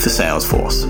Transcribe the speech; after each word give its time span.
for 0.00 0.08
Salesforce. 0.08 0.86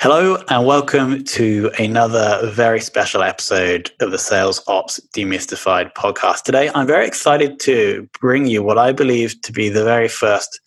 Hello 0.00 0.40
and 0.48 0.64
welcome 0.64 1.24
to 1.24 1.72
another 1.80 2.48
very 2.52 2.80
special 2.80 3.24
episode 3.24 3.90
of 3.98 4.12
the 4.12 4.18
Sales 4.18 4.62
Ops 4.68 5.00
Demystified 5.12 5.92
podcast. 5.94 6.44
Today, 6.44 6.70
I'm 6.72 6.86
very 6.86 7.08
excited 7.08 7.58
to 7.60 8.08
bring 8.20 8.46
you 8.46 8.62
what 8.62 8.78
I 8.78 8.92
believe 8.92 9.42
to 9.42 9.52
be 9.52 9.70
the 9.70 9.82
very 9.82 10.08
first 10.08 10.60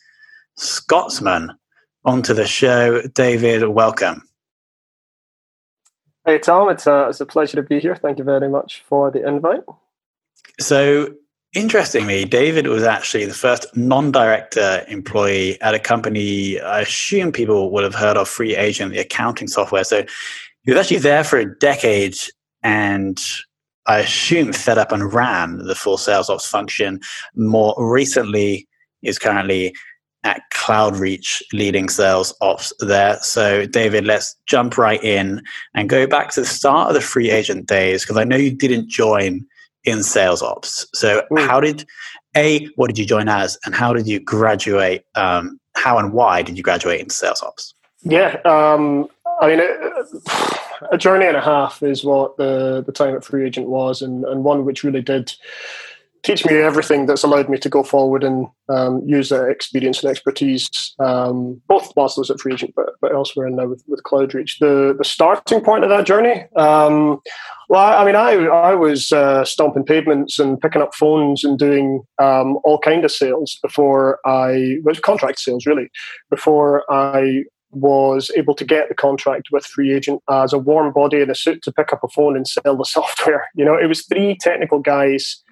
Scotsman 0.57 1.53
onto 2.03 2.33
the 2.33 2.45
show. 2.45 3.03
David, 3.13 3.69
welcome. 3.69 4.21
Hey, 6.25 6.39
Tom, 6.39 6.69
it's 6.69 6.87
a, 6.87 7.09
it's 7.09 7.19
a 7.19 7.25
pleasure 7.25 7.57
to 7.57 7.63
be 7.63 7.79
here. 7.79 7.95
Thank 7.95 8.17
you 8.17 8.23
very 8.23 8.47
much 8.47 8.83
for 8.87 9.11
the 9.11 9.27
invite. 9.27 9.63
So, 10.59 11.13
interestingly, 11.53 12.23
David 12.23 12.67
was 12.67 12.83
actually 12.83 13.25
the 13.25 13.33
first 13.33 13.65
non 13.75 14.11
director 14.11 14.85
employee 14.87 15.59
at 15.61 15.75
a 15.75 15.79
company 15.79 16.61
I 16.61 16.81
assume 16.81 17.31
people 17.33 17.71
would 17.71 17.83
have 17.83 17.95
heard 17.95 18.15
of, 18.15 18.29
Free 18.29 18.55
Agent, 18.55 18.93
the 18.93 18.99
accounting 18.99 19.47
software. 19.49 19.83
So, 19.83 20.05
he 20.63 20.71
was 20.71 20.79
actually 20.79 20.99
there 20.99 21.25
for 21.25 21.37
a 21.37 21.59
decade 21.59 22.15
and 22.61 23.19
I 23.85 23.99
assume 23.99 24.53
set 24.53 24.77
up 24.77 24.93
and 24.93 25.13
ran 25.13 25.57
the 25.57 25.75
full 25.75 25.97
sales 25.97 26.29
ops 26.29 26.47
function. 26.47 27.01
More 27.35 27.75
recently, 27.77 28.67
is 29.03 29.19
currently 29.19 29.75
at 30.23 30.41
CloudReach 30.53 31.41
leading 31.51 31.89
sales 31.89 32.33
ops 32.41 32.71
there. 32.79 33.17
So, 33.21 33.65
David, 33.65 34.05
let's 34.05 34.35
jump 34.45 34.77
right 34.77 35.03
in 35.03 35.41
and 35.73 35.89
go 35.89 36.07
back 36.07 36.31
to 36.31 36.41
the 36.41 36.45
start 36.45 36.89
of 36.89 36.93
the 36.93 37.01
free 37.01 37.29
agent 37.29 37.67
days 37.67 38.03
because 38.03 38.17
I 38.17 38.23
know 38.23 38.37
you 38.37 38.51
didn't 38.51 38.89
join 38.89 39.45
in 39.83 40.03
sales 40.03 40.41
ops. 40.41 40.87
So, 40.93 41.23
mm. 41.31 41.45
how 41.45 41.59
did 41.59 41.85
a 42.35 42.65
what 42.75 42.87
did 42.87 42.97
you 42.97 43.05
join 43.05 43.27
as, 43.27 43.57
and 43.65 43.75
how 43.75 43.93
did 43.93 44.07
you 44.07 44.19
graduate? 44.19 45.03
Um, 45.15 45.59
how 45.75 45.97
and 45.97 46.13
why 46.13 46.41
did 46.41 46.57
you 46.57 46.63
graduate 46.63 47.01
into 47.01 47.13
sales 47.13 47.41
ops? 47.41 47.73
Yeah, 48.03 48.39
um, 48.45 49.07
I 49.41 49.47
mean, 49.47 49.59
a, 49.59 50.93
a 50.93 50.97
journey 50.97 51.25
and 51.25 51.37
a 51.37 51.41
half 51.41 51.81
is 51.83 52.03
what 52.03 52.37
the 52.37 52.83
the 52.85 52.91
time 52.91 53.15
at 53.15 53.23
free 53.23 53.45
agent 53.45 53.67
was, 53.67 54.01
and 54.01 54.23
and 54.25 54.43
one 54.43 54.65
which 54.65 54.83
really 54.83 55.01
did 55.01 55.33
teach 56.23 56.45
me 56.45 56.55
everything 56.55 57.05
that's 57.05 57.23
allowed 57.23 57.49
me 57.49 57.57
to 57.57 57.69
go 57.69 57.83
forward 57.83 58.23
and 58.23 58.47
um, 58.69 59.01
use 59.05 59.29
that 59.29 59.49
experience 59.49 60.01
and 60.01 60.09
expertise, 60.09 60.95
um, 60.99 61.61
both 61.67 61.91
whilst 61.95 62.17
I 62.17 62.21
was 62.21 62.31
at 62.31 62.39
Free 62.39 62.53
Agent, 62.53 62.73
but, 62.75 62.91
but 63.01 63.11
elsewhere 63.11 63.47
and 63.47 63.57
now 63.57 63.67
with, 63.67 63.83
with 63.87 64.03
CloudReach. 64.03 64.59
The, 64.59 64.95
the 64.97 65.03
starting 65.03 65.59
point 65.59 65.83
of 65.83 65.89
that 65.89 66.05
journey, 66.05 66.45
um, 66.55 67.19
well, 67.67 68.01
I 68.01 68.05
mean, 68.05 68.15
I, 68.15 68.31
I 68.45 68.73
was 68.73 69.11
uh, 69.11 69.43
stomping 69.43 69.83
pavements 69.83 70.39
and 70.39 70.59
picking 70.59 70.81
up 70.81 70.95
phones 70.95 71.43
and 71.43 71.59
doing 71.59 72.03
um, 72.19 72.57
all 72.63 72.79
kind 72.79 73.03
of 73.03 73.11
sales 73.11 73.59
before 73.61 74.19
I, 74.25 74.77
was 74.83 74.99
contract 74.99 75.39
sales 75.39 75.65
really, 75.65 75.89
before 76.29 76.83
I 76.89 77.43
was 77.73 78.31
able 78.35 78.53
to 78.55 78.65
get 78.65 78.87
the 78.87 78.95
contract 78.95 79.49
with 79.51 79.65
Free 79.65 79.93
Agent 79.93 80.21
as 80.29 80.53
a 80.53 80.57
warm 80.57 80.93
body 80.93 81.21
in 81.21 81.29
a 81.29 81.35
suit 81.35 81.63
to 81.63 81.71
pick 81.71 81.91
up 81.91 82.03
a 82.03 82.07
phone 82.07 82.35
and 82.35 82.47
sell 82.47 82.77
the 82.77 82.83
software. 82.85 83.49
You 83.55 83.65
know, 83.65 83.77
it 83.77 83.87
was 83.87 84.05
three 84.05 84.37
technical 84.39 84.79
guys 84.79 85.42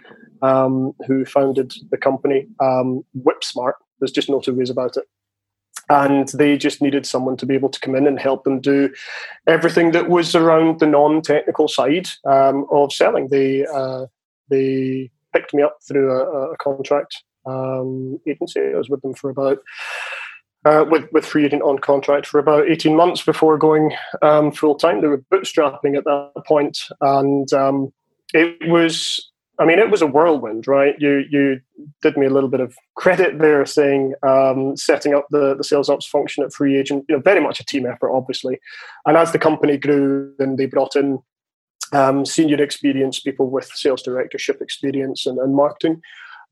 um, 0.42 0.94
who 1.08 1.26
founded 1.26 1.74
the 1.90 1.98
company, 1.98 2.48
um, 2.60 3.04
WhipSmart. 3.18 3.74
There's 4.00 4.12
just 4.12 4.30
no 4.30 4.40
two 4.40 4.56
ways 4.56 4.70
about 4.70 4.98
it. 4.98 5.06
And 5.90 6.30
they 6.30 6.58
just 6.58 6.82
needed 6.82 7.06
someone 7.06 7.36
to 7.38 7.46
be 7.46 7.54
able 7.54 7.70
to 7.70 7.80
come 7.80 7.96
in 7.96 8.08
and 8.08 8.20
help 8.20 8.44
them 8.44 8.62
do 8.62 8.94
everything 9.48 9.92
that 9.92 10.10
was 10.10 10.36
around 10.36 10.80
the 10.80 10.88
non-technical 10.88 11.68
side 11.68 12.10
um, 12.26 12.66
of 12.72 12.94
selling. 12.94 13.28
They 13.28 13.66
uh, 13.66 14.06
they 14.50 15.12
picked 15.34 15.54
me 15.54 15.64
up 15.64 15.78
through 15.86 16.12
a, 16.12 16.52
a 16.52 16.58
contract 16.58 17.24
um, 17.46 18.20
agency. 18.26 18.62
I 18.62 18.78
was 18.78 18.90
with 18.90 19.02
them 19.02 19.14
for 19.14 19.30
about 19.30 19.60
uh, 20.64 20.86
with 20.90 21.12
with 21.12 21.26
free 21.26 21.46
agent 21.46 21.64
on 21.64 21.80
contract 21.80 22.26
for 22.28 22.40
about 22.40 22.70
eighteen 22.70 22.96
months 22.96 23.24
before 23.24 23.58
going 23.58 23.92
um, 24.22 24.52
full 24.52 24.76
time. 24.76 25.02
They 25.02 25.08
were 25.08 25.24
bootstrapping 25.32 25.98
at 25.98 26.06
that 26.06 26.44
point, 26.48 26.80
and 27.02 27.52
um, 27.52 27.92
it 28.34 28.70
was 28.70 29.31
I 29.62 29.66
mean, 29.66 29.78
it 29.78 29.92
was 29.92 30.02
a 30.02 30.08
whirlwind, 30.08 30.68
right? 30.68 30.96
You 30.98 31.24
you 31.30 31.62
did 32.02 32.18
me 32.18 32.26
a 32.26 32.32
little 32.32 32.50
bit 32.50 32.62
of 32.62 32.76
credit 32.96 33.38
there, 33.38 33.64
saying 33.64 34.16
um, 34.24 34.76
setting 34.76 35.14
up 35.14 35.28
the, 35.30 35.56
the 35.56 35.64
sales 35.64 35.88
ops 35.88 36.08
function 36.08 36.44
at 36.44 36.52
Free 36.52 36.80
Agent. 36.80 37.06
You 37.08 37.16
know, 37.16 37.22
very 37.22 37.40
much 37.40 37.60
a 37.60 37.66
team 37.66 37.86
effort, 37.86 38.12
obviously. 38.12 38.60
And 39.06 39.16
as 39.16 39.32
the 39.32 39.38
company 39.40 39.78
grew, 39.78 40.34
then 40.40 40.56
they 40.56 40.66
brought 40.66 40.96
in 40.96 41.20
um, 41.94 42.26
senior 42.26 42.60
experience 42.60 43.20
people 43.20 43.52
with 43.52 43.66
sales 43.66 44.02
directorship 44.02 44.62
experience 44.62 45.28
and, 45.28 45.38
and 45.38 45.56
marketing 45.56 46.02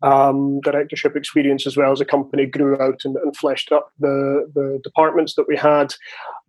um, 0.01 0.61
directorship 0.61 1.15
experience 1.15 1.67
as 1.67 1.75
well 1.75 1.91
as 1.91 1.99
the 1.99 2.05
company 2.05 2.45
grew 2.45 2.79
out 2.81 3.01
and, 3.03 3.17
and, 3.17 3.35
fleshed 3.35 3.71
up 3.71 3.91
the, 3.99 4.49
the 4.53 4.79
departments 4.83 5.35
that 5.35 5.47
we 5.47 5.57
had. 5.57 5.93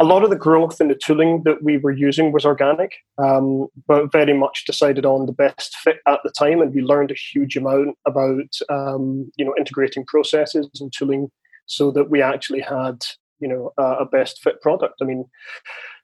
A 0.01 0.05
lot 0.05 0.25
of 0.25 0.31
the 0.31 0.37
growth 0.37 0.81
in 0.81 0.89
the 0.89 0.95
tooling 0.95 1.43
that 1.45 1.63
we 1.63 1.77
were 1.77 1.91
using 1.91 2.33
was 2.33 2.47
organic, 2.47 2.93
um, 3.19 3.67
but 3.87 4.11
very 4.11 4.33
much 4.33 4.65
decided 4.65 5.05
on 5.05 5.27
the 5.27 5.33
best 5.33 5.77
fit 5.77 5.99
at 6.09 6.21
the 6.25 6.31
time. 6.31 6.63
And 6.63 6.75
we 6.75 6.81
learned 6.81 7.11
a 7.11 7.15
huge 7.15 7.55
amount 7.57 7.99
about 8.07 8.57
um, 8.71 9.31
you 9.37 9.45
know 9.45 9.55
integrating 9.59 10.07
processes 10.07 10.69
and 10.81 10.91
tooling 10.91 11.31
so 11.67 11.91
that 11.91 12.09
we 12.09 12.23
actually 12.23 12.63
had 12.63 13.05
you 13.41 13.49
know 13.49 13.73
a, 13.77 13.99
a 14.01 14.07
best 14.07 14.43
fit 14.43 14.61
product. 14.63 14.95
I 15.03 15.05
mean, 15.05 15.27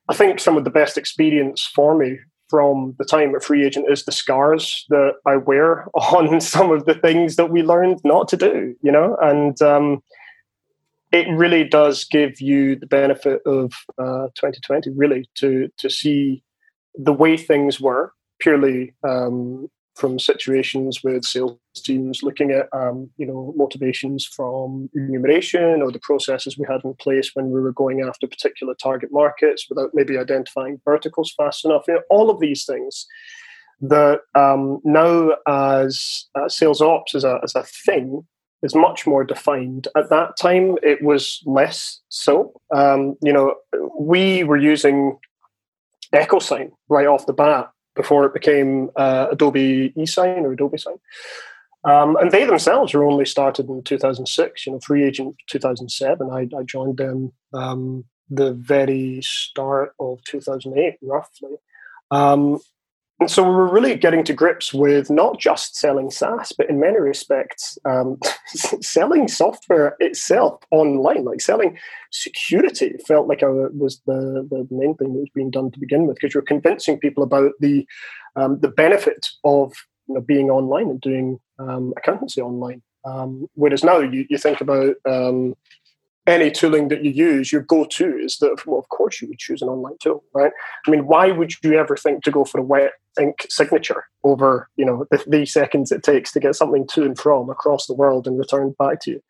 I 0.09 0.15
think 0.15 0.41
some 0.41 0.56
of 0.56 0.65
the 0.65 0.71
best 0.71 0.99
experience 0.99 1.69
for 1.75 1.97
me 1.97 2.19
from 2.49 2.95
the 2.99 3.05
time 3.05 3.35
at 3.35 3.43
free 3.43 3.65
agent 3.65 3.91
is 3.91 4.05
the 4.05 4.12
scars 4.12 4.85
that 4.89 5.15
I 5.27 5.37
wear 5.37 5.87
on 5.95 6.41
some 6.41 6.71
of 6.71 6.85
the 6.85 6.95
things 6.95 7.37
that 7.37 7.50
we 7.50 7.62
learned 7.62 8.00
not 8.05 8.29
to 8.29 8.37
do, 8.37 8.75
you 8.82 8.93
know, 8.93 9.17
and 9.20 9.61
um, 9.62 10.03
it 11.12 11.29
really 11.29 11.64
does 11.64 12.05
give 12.05 12.41
you 12.41 12.76
the 12.76 12.87
benefit 12.87 13.41
of 13.47 13.73
uh, 13.99 14.29
2020, 14.35 14.91
really, 14.91 15.29
to 15.37 15.70
to 15.79 15.91
see 15.91 16.43
the 16.94 17.12
way 17.12 17.37
things 17.37 17.81
were 17.81 18.12
purely 18.38 18.94
um, 19.06 19.69
from 19.94 20.19
situations 20.19 21.03
with 21.03 21.25
sales 21.25 21.58
teams 21.75 22.23
looking 22.23 22.50
at 22.50 22.69
um, 22.73 23.11
you 23.17 23.26
know 23.26 23.53
motivations 23.56 24.26
from 24.26 24.91
remuneration 24.94 25.81
or 25.82 25.91
the 25.91 26.00
processes 26.00 26.58
we 26.58 26.67
had 26.69 26.85
in 26.85 26.94
place 26.94 27.31
when 27.35 27.50
we 27.50 27.61
were 27.61 27.73
going 27.73 28.03
after 28.03 28.26
particular 28.26 28.75
target 28.75 29.11
markets 29.12 29.67
without 29.69 29.91
maybe 29.94 30.19
identifying 30.19 30.81
verticals 30.85 31.32
fast 31.37 31.64
enough. 31.64 31.85
You 31.88 31.94
know, 31.94 32.03
all 32.11 32.31
of 32.31 32.41
these 32.41 32.64
things 32.64 33.06
that 33.81 34.20
um, 34.35 34.81
now 34.85 35.32
as 35.47 36.26
uh, 36.35 36.49
sales 36.49 36.81
ops 36.81 37.14
as 37.14 37.25
a, 37.25 37.38
as 37.43 37.55
a 37.55 37.62
thing 37.62 38.26
is 38.67 38.75
much 38.75 39.07
more 39.07 39.25
defined 39.25 39.89
at 39.97 40.11
that 40.11 40.37
time 40.37 40.77
it 40.83 41.01
was 41.03 41.43
less 41.47 42.01
so 42.09 42.53
um, 42.75 43.17
you 43.23 43.33
know 43.33 43.55
we 43.99 44.45
were 44.45 44.57
using 44.57 45.19
EchoSign 46.13 46.71
right 46.89 47.07
off 47.07 47.27
the 47.27 47.33
bat 47.33 47.71
before 47.97 48.27
it 48.27 48.35
became 48.35 48.91
uh, 48.97 49.29
Adobe 49.33 49.93
eSign 49.97 50.43
or 50.43 50.53
Adobe 50.53 50.79
Sign. 50.79 50.99
Um, 51.85 52.17
and 52.17 52.31
they 52.31 52.45
themselves 52.45 52.93
were 52.93 53.05
only 53.05 53.25
started 53.25 53.69
in 53.69 53.83
2006, 53.83 54.67
you 54.67 54.73
know, 54.73 54.81
free 54.81 55.05
agent 55.05 55.37
2007. 55.49 56.31
I, 56.31 56.49
I 56.57 56.63
joined 56.65 56.99
them 56.99 57.33
um, 57.55 58.05
the 58.29 58.53
very 58.53 59.21
start 59.23 59.93
of 60.01 60.23
2008, 60.25 60.97
roughly. 61.03 61.57
Um, 62.11 62.59
and 63.19 63.31
so 63.31 63.43
we 63.43 63.49
were 63.49 63.73
really 63.73 63.97
getting 63.97 64.25
to 64.25 64.35
grips 64.35 64.75
with 64.75 65.11
not 65.11 65.41
just 65.41 65.75
selling 65.75 66.11
SaaS, 66.11 66.53
but 66.53 66.69
in 66.69 66.79
many 66.79 66.99
respects, 66.99 67.79
um, 67.87 68.19
selling 68.47 69.27
software 69.27 69.97
itself 70.01 70.63
online, 70.71 71.25
like 71.25 71.41
selling 71.41 71.79
security 72.13 72.95
felt 73.07 73.27
like 73.27 73.41
a, 73.41 73.51
was 73.73 74.03
the, 74.07 74.47
the 74.51 74.67
main 74.71 74.95
thing 74.97 75.15
that 75.15 75.21
was 75.21 75.31
being 75.35 75.51
done 75.51 75.71
to 75.71 75.81
begin 75.81 76.07
with, 76.07 76.17
because 76.17 76.35
you're 76.35 76.43
convincing 76.43 76.99
people 76.99 77.23
about 77.23 77.53
the, 77.59 77.87
um, 78.37 78.61
the 78.61 78.69
benefit 78.69 79.29
of 79.45 79.73
you 80.09 80.17
know, 80.17 80.21
being 80.21 80.51
online 80.51 80.91
and 80.91 81.01
doing 81.01 81.41
um, 81.59 81.95
accountancy 81.97 82.43
online. 82.43 82.83
Um, 83.07 83.49
whereas 83.55 83.83
now 83.83 83.99
you, 83.99 84.27
you 84.29 84.37
think 84.37 84.61
about 84.61 84.95
um, 85.09 85.55
any 86.26 86.50
tooling 86.50 86.88
that 86.88 87.05
you 87.05 87.11
use, 87.11 87.52
your 87.52 87.62
go-to 87.62 88.17
is 88.19 88.38
that, 88.38 88.62
well, 88.67 88.81
of 88.81 88.88
course 88.88 89.23
you 89.23 89.28
would 89.28 89.38
choose 89.38 89.62
an 89.62 89.69
online 89.69 89.96
tool, 90.00 90.25
right? 90.34 90.52
I 90.87 90.90
mean, 90.90 91.06
why 91.06 91.31
would 91.31 91.52
you 91.62 91.78
ever 91.78 91.96
think 91.96 92.25
to 92.25 92.31
go 92.31 92.44
for 92.44 92.58
a 92.58 92.64
wet 92.64 92.93
ink 93.20 93.46
signature 93.49 94.05
over, 94.25 94.69
you 94.76 94.84
know, 94.84 95.06
the, 95.11 95.23
the 95.26 95.46
seconds 95.46 95.93
it 95.93 96.02
takes 96.02 96.32
to 96.32 96.40
get 96.40 96.56
something 96.56 96.87
to 96.88 97.05
and 97.05 97.19
from 97.19 97.49
across 97.49 97.87
the 97.87 97.94
world 97.94 98.26
and 98.26 98.38
returned 98.38 98.76
back 98.76 99.00
to 99.02 99.12
you? 99.12 99.23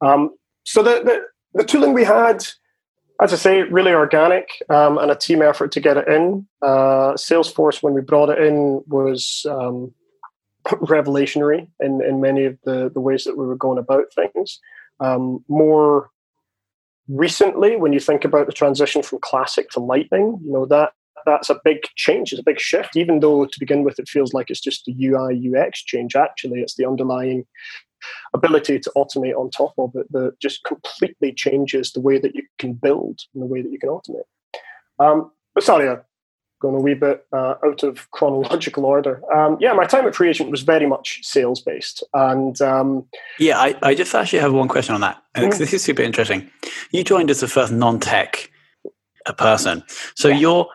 Um, 0.00 0.30
so 0.64 0.82
the, 0.82 1.02
the, 1.04 1.22
the, 1.58 1.64
tooling 1.64 1.92
we 1.92 2.04
had, 2.04 2.44
as 3.20 3.32
I 3.32 3.36
say, 3.36 3.62
really 3.62 3.92
organic 3.92 4.48
um, 4.68 4.98
and 4.98 5.10
a 5.10 5.16
team 5.16 5.42
effort 5.42 5.72
to 5.72 5.80
get 5.80 5.96
it 5.96 6.08
in. 6.08 6.46
Uh, 6.62 7.14
Salesforce, 7.14 7.82
when 7.82 7.94
we 7.94 8.00
brought 8.00 8.30
it 8.30 8.38
in, 8.38 8.82
was 8.86 9.44
um, 9.50 9.92
in, 11.80 12.02
in 12.02 12.20
many 12.20 12.44
of 12.44 12.58
the, 12.64 12.90
the 12.94 13.00
ways 13.00 13.24
that 13.24 13.36
we 13.36 13.44
were 13.44 13.56
going 13.56 13.78
about 13.78 14.04
things. 14.14 14.60
Um, 15.00 15.44
more 15.48 16.11
recently, 17.12 17.76
when 17.76 17.92
you 17.92 18.00
think 18.00 18.24
about 18.24 18.46
the 18.46 18.52
transition 18.52 19.02
from 19.02 19.20
classic 19.20 19.70
to 19.70 19.80
lightning, 19.80 20.38
you 20.44 20.52
know 20.52 20.66
that 20.66 20.92
that's 21.24 21.50
a 21.50 21.60
big 21.64 21.78
change. 21.94 22.32
It's 22.32 22.40
a 22.40 22.44
big 22.44 22.58
shift. 22.58 22.96
Even 22.96 23.20
though 23.20 23.44
to 23.44 23.60
begin 23.60 23.84
with 23.84 23.98
it 23.98 24.08
feels 24.08 24.32
like 24.32 24.50
it's 24.50 24.60
just 24.60 24.84
the 24.84 24.94
UI 25.06 25.50
UX 25.54 25.82
change, 25.82 26.16
actually 26.16 26.60
it's 26.60 26.74
the 26.76 26.86
underlying 26.86 27.46
ability 28.34 28.80
to 28.80 28.92
automate 28.96 29.36
on 29.36 29.50
top 29.50 29.74
of 29.78 29.92
it 29.94 30.10
that 30.10 30.38
just 30.40 30.64
completely 30.64 31.32
changes 31.32 31.92
the 31.92 32.00
way 32.00 32.18
that 32.18 32.34
you 32.34 32.42
can 32.58 32.72
build 32.72 33.20
and 33.32 33.42
the 33.42 33.46
way 33.46 33.62
that 33.62 33.70
you 33.70 33.78
can 33.78 33.90
automate. 33.90 34.22
Um, 34.98 35.30
but 35.54 35.62
sorry, 35.62 35.96
going 36.62 36.76
a 36.76 36.80
wee 36.80 36.94
bit 36.94 37.26
uh, 37.32 37.56
out 37.64 37.82
of 37.82 38.10
chronological 38.12 38.86
order. 38.86 39.20
Um, 39.34 39.58
yeah, 39.60 39.72
my 39.74 39.84
time 39.84 40.06
at 40.06 40.14
Free 40.14 40.30
Agent 40.30 40.50
was 40.50 40.62
very 40.62 40.86
much 40.86 41.20
sales 41.22 41.60
based, 41.60 42.02
and 42.14 42.58
um, 42.62 43.06
yeah, 43.38 43.58
I, 43.58 43.74
I, 43.82 43.94
just 43.94 44.14
actually 44.14 44.38
have 44.38 44.54
one 44.54 44.68
question 44.68 44.94
on 44.94 45.02
that. 45.02 45.22
Mm. 45.36 45.58
This 45.58 45.74
is 45.74 45.82
super 45.82 46.02
interesting. 46.02 46.48
You 46.92 47.04
joined 47.04 47.30
as 47.30 47.40
the 47.40 47.48
first 47.48 47.72
non-tech 47.72 48.50
uh, 49.26 49.32
person, 49.32 49.82
so 50.14 50.28
yeah. 50.28 50.36
your 50.38 50.68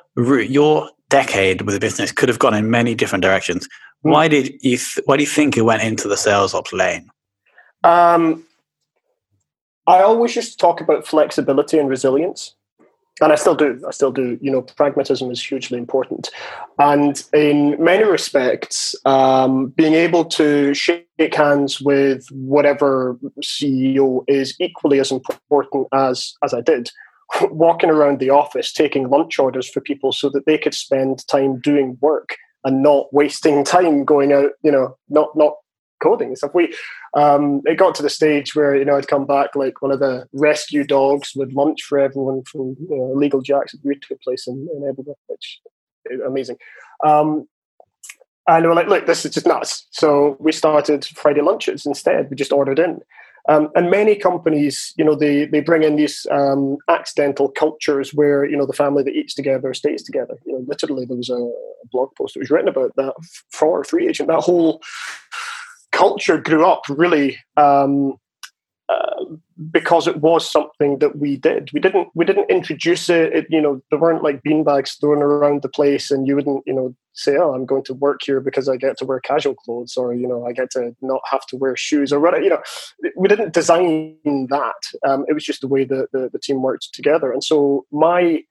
your 0.44 0.89
decade 1.10 1.62
with 1.62 1.74
the 1.74 1.80
business 1.80 2.12
could 2.12 2.30
have 2.30 2.39
gone 2.39 2.54
in 2.54 2.69
many 2.69 2.94
different 2.94 3.24
directions. 3.24 3.68
Mm. 4.06 4.12
Why 4.12 4.28
did 4.28 4.54
you 4.62 4.78
th- 4.78 5.00
Why 5.06 5.18
do 5.18 5.24
you 5.24 5.30
think 5.30 5.57
it 5.57 5.62
went 5.62 5.81
into 5.81 6.07
the 6.07 6.18
sales 6.18 6.54
ops 6.54 6.74
lane? 6.74 7.10
Um, 7.84 8.44
I 9.88 10.01
always 10.01 10.36
used 10.36 10.51
to 10.51 10.57
talk 10.57 10.81
about 10.81 11.07
flexibility 11.07 11.80
and 11.80 11.88
resilience 11.88 12.56
and 13.21 13.31
I 13.31 13.35
still 13.35 13.55
do. 13.55 13.81
I 13.87 13.91
still 13.91 14.11
do. 14.11 14.37
You 14.41 14.51
know, 14.51 14.61
pragmatism 14.61 15.31
is 15.31 15.43
hugely 15.43 15.77
important, 15.77 16.29
and 16.79 17.23
in 17.33 17.81
many 17.83 18.03
respects, 18.03 18.95
um, 19.05 19.67
being 19.67 19.93
able 19.93 20.25
to 20.25 20.73
shake 20.73 21.07
hands 21.33 21.81
with 21.81 22.27
whatever 22.31 23.17
CEO 23.43 24.23
is 24.27 24.55
equally 24.59 24.99
as 24.99 25.11
important 25.11 25.87
as 25.93 26.33
as 26.43 26.53
I 26.53 26.61
did. 26.61 26.91
Walking 27.51 27.89
around 27.89 28.19
the 28.19 28.29
office, 28.29 28.71
taking 28.71 29.09
lunch 29.09 29.37
orders 29.37 29.69
for 29.69 29.81
people 29.81 30.13
so 30.13 30.29
that 30.29 30.45
they 30.45 30.57
could 30.57 30.73
spend 30.73 31.27
time 31.27 31.59
doing 31.59 31.97
work 31.99 32.37
and 32.63 32.81
not 32.81 33.13
wasting 33.13 33.63
time 33.63 34.05
going 34.05 34.31
out. 34.31 34.51
You 34.63 34.71
know, 34.71 34.95
not 35.09 35.35
not 35.35 35.55
coding 36.01 36.35
stuff. 36.35 36.51
We 36.53 36.73
um, 37.17 37.63
it 37.65 37.79
got 37.79 37.95
to 37.95 38.03
the 38.03 38.11
stage 38.11 38.55
where 38.55 38.75
you 38.75 38.85
know 38.85 38.95
I'd 38.95 39.07
come 39.07 39.25
back 39.25 39.55
like 39.55 39.81
one 39.81 39.91
of 39.91 39.99
the 39.99 40.27
rescue 40.33 40.85
dogs 40.85 41.31
with 41.35 41.51
lunch 41.51 41.81
for 41.81 41.97
everyone 41.97 42.43
from 42.43 42.75
you 42.79 42.95
know, 42.95 43.11
Legal 43.15 43.41
Jacks 43.41 43.73
the 43.73 44.17
place 44.23 44.47
in, 44.47 44.67
in 44.75 44.87
Edinburgh, 44.87 45.15
which 45.25 45.59
amazing. 46.25 46.57
Um, 47.03 47.47
and 48.47 48.63
we 48.63 48.69
were 48.69 48.75
like, 48.75 48.87
look, 48.87 49.07
this 49.07 49.25
is 49.25 49.33
just 49.33 49.47
nuts. 49.47 49.87
So 49.91 50.37
we 50.39 50.51
started 50.51 51.05
Friday 51.05 51.41
lunches 51.41 51.85
instead. 51.85 52.29
We 52.29 52.37
just 52.37 52.53
ordered 52.53 52.79
in. 52.79 53.01
Um, 53.49 53.69
and 53.75 53.89
many 53.89 54.15
companies, 54.15 54.93
you 54.97 55.05
know, 55.05 55.15
they, 55.15 55.45
they 55.45 55.61
bring 55.61 55.83
in 55.83 55.95
these 55.95 56.25
um, 56.31 56.77
accidental 56.89 57.49
cultures 57.49 58.13
where, 58.13 58.45
you 58.45 58.57
know, 58.57 58.65
the 58.65 58.73
family 58.73 59.03
that 59.03 59.15
eats 59.15 59.33
together 59.33 59.73
stays 59.73 60.03
together. 60.03 60.37
You 60.45 60.53
know, 60.53 60.65
literally 60.67 61.05
there 61.05 61.17
was 61.17 61.29
a 61.29 61.49
blog 61.91 62.09
post 62.17 62.33
that 62.33 62.41
was 62.41 62.51
written 62.51 62.67
about 62.67 62.91
that 62.97 63.13
for 63.49 63.83
Free 63.83 64.07
Agent. 64.07 64.27
That 64.27 64.41
whole 64.41 64.81
culture 65.97 66.38
grew 66.38 66.65
up 66.65 66.83
really 66.89 67.38
um, 67.57 68.17
uh, 68.88 69.25
because 69.71 70.07
it 70.07 70.17
was 70.17 70.49
something 70.49 70.99
that 70.99 71.17
we 71.17 71.35
did. 71.35 71.69
We 71.73 71.79
didn't 71.79 72.09
we 72.13 72.23
didn't 72.23 72.49
introduce 72.49 73.09
it, 73.09 73.33
it. 73.33 73.47
You 73.49 73.61
know, 73.61 73.81
there 73.89 73.99
weren't 73.99 74.23
like 74.23 74.44
beanbags 74.44 74.99
thrown 74.99 75.21
around 75.21 75.61
the 75.61 75.69
place, 75.69 76.11
and 76.11 76.27
you 76.27 76.35
wouldn't 76.35 76.63
you 76.67 76.73
know 76.73 76.95
say, 77.13 77.35
"Oh, 77.35 77.53
I'm 77.53 77.65
going 77.65 77.83
to 77.85 77.95
work 77.95 78.21
here 78.23 78.39
because 78.39 78.69
I 78.69 78.77
get 78.77 78.97
to 78.99 79.05
wear 79.05 79.19
casual 79.19 79.55
clothes," 79.55 79.97
or 79.97 80.13
you 80.13 80.27
know, 80.27 80.45
I 80.45 80.53
get 80.53 80.69
to 80.71 80.95
not 81.01 81.21
have 81.29 81.45
to 81.47 81.57
wear 81.57 81.75
shoes, 81.75 82.13
or 82.13 82.19
whatever. 82.19 82.43
You 82.43 82.51
know, 82.51 82.61
we 83.17 83.27
didn't 83.27 83.53
design 83.53 84.15
that. 84.23 84.81
Um, 85.05 85.25
it 85.27 85.33
was 85.33 85.43
just 85.43 85.61
the 85.61 85.67
way 85.67 85.83
that 85.83 86.11
the, 86.13 86.29
the 86.31 86.39
team 86.39 86.61
worked 86.61 86.93
together, 86.93 87.31
and 87.31 87.43
so 87.43 87.85
my 87.91 88.43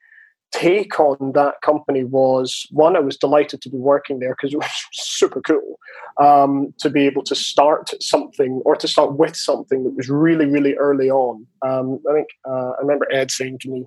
take 0.52 0.98
on 0.98 1.32
that 1.32 1.60
company 1.62 2.04
was 2.04 2.66
one, 2.70 2.96
I 2.96 3.00
was 3.00 3.16
delighted 3.16 3.60
to 3.62 3.70
be 3.70 3.78
working 3.78 4.20
there 4.20 4.34
because 4.34 4.54
it 4.54 4.58
was 4.58 4.70
super 4.92 5.40
cool 5.40 5.78
um, 6.18 6.72
to 6.78 6.90
be 6.90 7.06
able 7.06 7.22
to 7.24 7.34
start 7.34 7.90
something 8.00 8.62
or 8.64 8.76
to 8.76 8.88
start 8.88 9.16
with 9.16 9.36
something 9.36 9.84
that 9.84 9.96
was 9.96 10.08
really, 10.08 10.46
really 10.46 10.74
early 10.74 11.10
on. 11.10 11.46
Um, 11.66 12.00
I 12.08 12.14
think 12.14 12.28
uh, 12.48 12.70
I 12.70 12.80
remember 12.80 13.06
Ed 13.12 13.30
saying 13.30 13.58
to 13.60 13.70
me, 13.70 13.84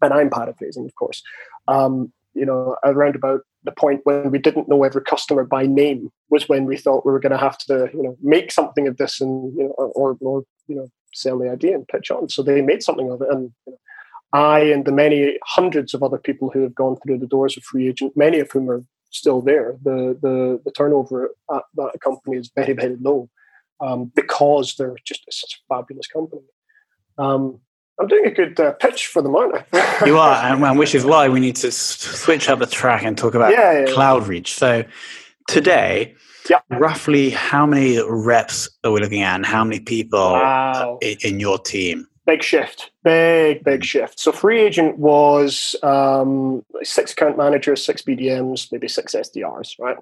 and 0.00 0.12
I'm 0.12 0.30
paraphrasing, 0.30 0.84
of 0.86 0.94
course, 0.94 1.22
um, 1.68 2.12
you 2.34 2.46
know, 2.46 2.76
around 2.84 3.14
about 3.14 3.40
the 3.64 3.72
point 3.72 4.00
when 4.04 4.30
we 4.30 4.38
didn't 4.38 4.68
know 4.68 4.82
every 4.82 5.02
customer 5.02 5.44
by 5.44 5.66
name 5.66 6.10
was 6.30 6.48
when 6.48 6.64
we 6.64 6.76
thought 6.76 7.06
we 7.06 7.12
were 7.12 7.20
going 7.20 7.32
to 7.32 7.38
have 7.38 7.58
to, 7.58 7.90
you 7.92 8.02
know, 8.02 8.16
make 8.22 8.50
something 8.50 8.88
of 8.88 8.96
this 8.96 9.20
and, 9.20 9.54
you 9.56 9.64
know, 9.64 9.70
or, 9.70 10.16
or 10.20 10.42
you 10.66 10.74
know, 10.74 10.88
sell 11.14 11.38
the 11.38 11.50
idea 11.50 11.74
and 11.74 11.86
pitch 11.86 12.10
on. 12.10 12.28
So 12.28 12.42
they 12.42 12.62
made 12.62 12.82
something 12.82 13.10
of 13.10 13.20
it. 13.20 13.28
And, 13.30 13.52
you 13.66 13.72
know, 13.72 13.78
I 14.32 14.60
and 14.60 14.84
the 14.84 14.92
many 14.92 15.38
hundreds 15.44 15.94
of 15.94 16.02
other 16.02 16.18
people 16.18 16.50
who 16.50 16.62
have 16.62 16.74
gone 16.74 16.96
through 16.96 17.18
the 17.18 17.26
doors 17.26 17.56
of 17.56 17.64
free 17.64 17.88
agent, 17.88 18.16
many 18.16 18.38
of 18.40 18.50
whom 18.50 18.70
are 18.70 18.82
still 19.10 19.40
there, 19.40 19.76
the 19.82 20.18
the, 20.20 20.60
the 20.64 20.70
turnover 20.70 21.34
at 21.54 21.62
that 21.74 22.00
company 22.02 22.36
is 22.36 22.50
very 22.54 22.72
very 22.72 22.96
low 22.96 23.28
um, 23.80 24.10
because 24.14 24.74
they're 24.76 24.96
just 25.04 25.24
such 25.30 25.60
a 25.60 25.74
fabulous 25.74 26.06
company. 26.06 26.42
Um, 27.18 27.60
I'm 28.00 28.06
doing 28.06 28.26
a 28.26 28.30
good 28.30 28.58
uh, 28.58 28.72
pitch 28.72 29.06
for 29.06 29.20
them, 29.20 29.36
aren't 29.36 29.64
I? 29.72 30.02
you 30.06 30.18
are, 30.18 30.34
and, 30.34 30.78
which 30.78 30.94
is 30.94 31.04
why 31.04 31.28
we 31.28 31.40
need 31.40 31.56
to 31.56 31.70
switch 31.70 32.48
up 32.48 32.58
the 32.58 32.66
track 32.66 33.04
and 33.04 33.18
talk 33.18 33.34
about 33.34 33.52
yeah, 33.52 33.80
yeah, 33.80 33.86
CloudReach. 33.86 34.48
So 34.48 34.84
today, 35.46 36.14
yeah. 36.48 36.60
roughly 36.70 37.30
how 37.30 37.66
many 37.66 38.02
reps 38.08 38.70
are 38.82 38.92
we 38.92 39.00
looking 39.00 39.22
at, 39.22 39.36
and 39.36 39.46
how 39.46 39.62
many 39.62 39.80
people 39.80 40.18
wow. 40.18 40.98
in 41.02 41.38
your 41.38 41.58
team? 41.58 42.06
Big 42.24 42.42
shift, 42.42 42.92
big, 43.02 43.64
big 43.64 43.84
shift. 43.84 44.20
So 44.20 44.30
free 44.30 44.60
agent 44.60 44.96
was 44.98 45.74
um, 45.82 46.64
six 46.82 47.12
account 47.12 47.36
managers, 47.36 47.84
six 47.84 48.02
BDMs, 48.02 48.70
maybe 48.70 48.86
six 48.86 49.14
SDRs, 49.14 49.78
right? 49.80 49.96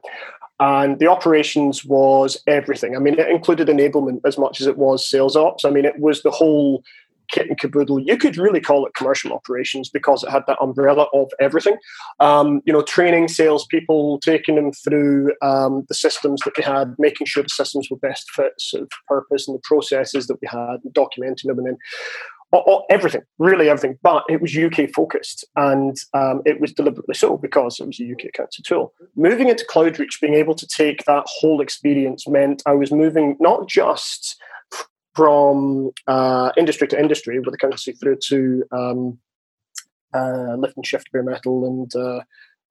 And 0.59 0.99
the 0.99 1.07
operations 1.07 1.83
was 1.83 2.43
everything. 2.47 2.95
I 2.95 2.99
mean, 2.99 3.19
it 3.19 3.31
included 3.31 3.69
enablement 3.69 4.21
as 4.27 4.37
much 4.37 4.61
as 4.61 4.67
it 4.67 4.77
was 4.77 5.09
sales 5.09 5.35
ops. 5.35 5.65
I 5.65 5.71
mean, 5.71 5.87
it 5.87 5.99
was 5.99 6.23
the 6.23 6.31
whole 6.31 6.85
kit 7.31 7.49
and 7.49 7.59
caboodle. 7.59 8.01
You 8.01 8.17
could 8.17 8.37
really 8.37 8.61
call 8.61 8.87
it 8.87 8.95
commercial 8.95 9.33
operations 9.33 9.89
because 9.89 10.23
it 10.23 10.31
had 10.31 10.43
that 10.47 10.61
umbrella 10.61 11.07
of 11.15 11.31
everything. 11.41 11.77
Um, 12.19 12.61
you 12.65 12.73
know, 12.73 12.83
training 12.83 13.29
salespeople, 13.29 14.21
taking 14.21 14.57
them 14.57 14.73
through 14.73 15.33
um, 15.43 15.85
the 15.89 15.95
systems 15.95 16.41
that 16.45 16.57
we 16.57 16.63
had, 16.63 16.95
making 16.99 17.27
sure 17.27 17.43
the 17.43 17.49
systems 17.49 17.89
were 17.91 17.99
best 17.99 18.31
fit 18.31 18.53
for 18.71 18.87
purpose 19.09 19.49
and 19.49 19.57
the 19.57 19.63
processes 19.65 20.27
that 20.27 20.39
we 20.41 20.49
had, 20.49 20.79
documenting 20.93 21.45
them, 21.45 21.59
and 21.59 21.67
then 21.67 21.77
everything, 22.91 23.23
really 23.39 23.69
everything. 23.69 23.99
But 24.03 24.25
it 24.29 24.41
was 24.41 24.57
UK 24.57 24.91
focused, 24.95 25.45
and 25.57 25.97
um, 26.15 26.43
it 26.45 26.61
was 26.61 26.73
deliberately 26.73 27.15
so 27.15 27.37
because 27.37 27.79
it 27.81 27.87
was 27.87 28.01
a 28.01 28.13
UK 28.13 28.27
accounting 28.27 28.65
tool. 28.65 28.93
Moving 29.17 29.49
into 29.49 29.67
CloudReach, 29.71 30.21
being 30.21 30.35
able 30.35 30.55
to 30.55 30.67
take 30.67 31.05
that 31.05 31.25
whole 31.27 31.61
experience 31.61 32.29
meant 32.29 32.63
I 32.67 32.73
was 32.73 32.93
moving 32.93 33.37
not 33.41 33.69
just 33.69 34.37
from 35.15 35.91
uh, 36.07 36.53
industry 36.57 36.89
to 36.89 37.01
industry 37.01 37.39
with 37.41 37.55
accountancy 37.55 37.93
through 37.93 38.17
to 38.29 38.65
um, 38.73 39.19
uh, 40.15 40.55
lift 40.57 40.77
and 40.77 40.87
shift 40.87 41.11
bare 41.13 41.23
metal 41.23 41.67
and 41.67 41.95
uh, 41.95 42.21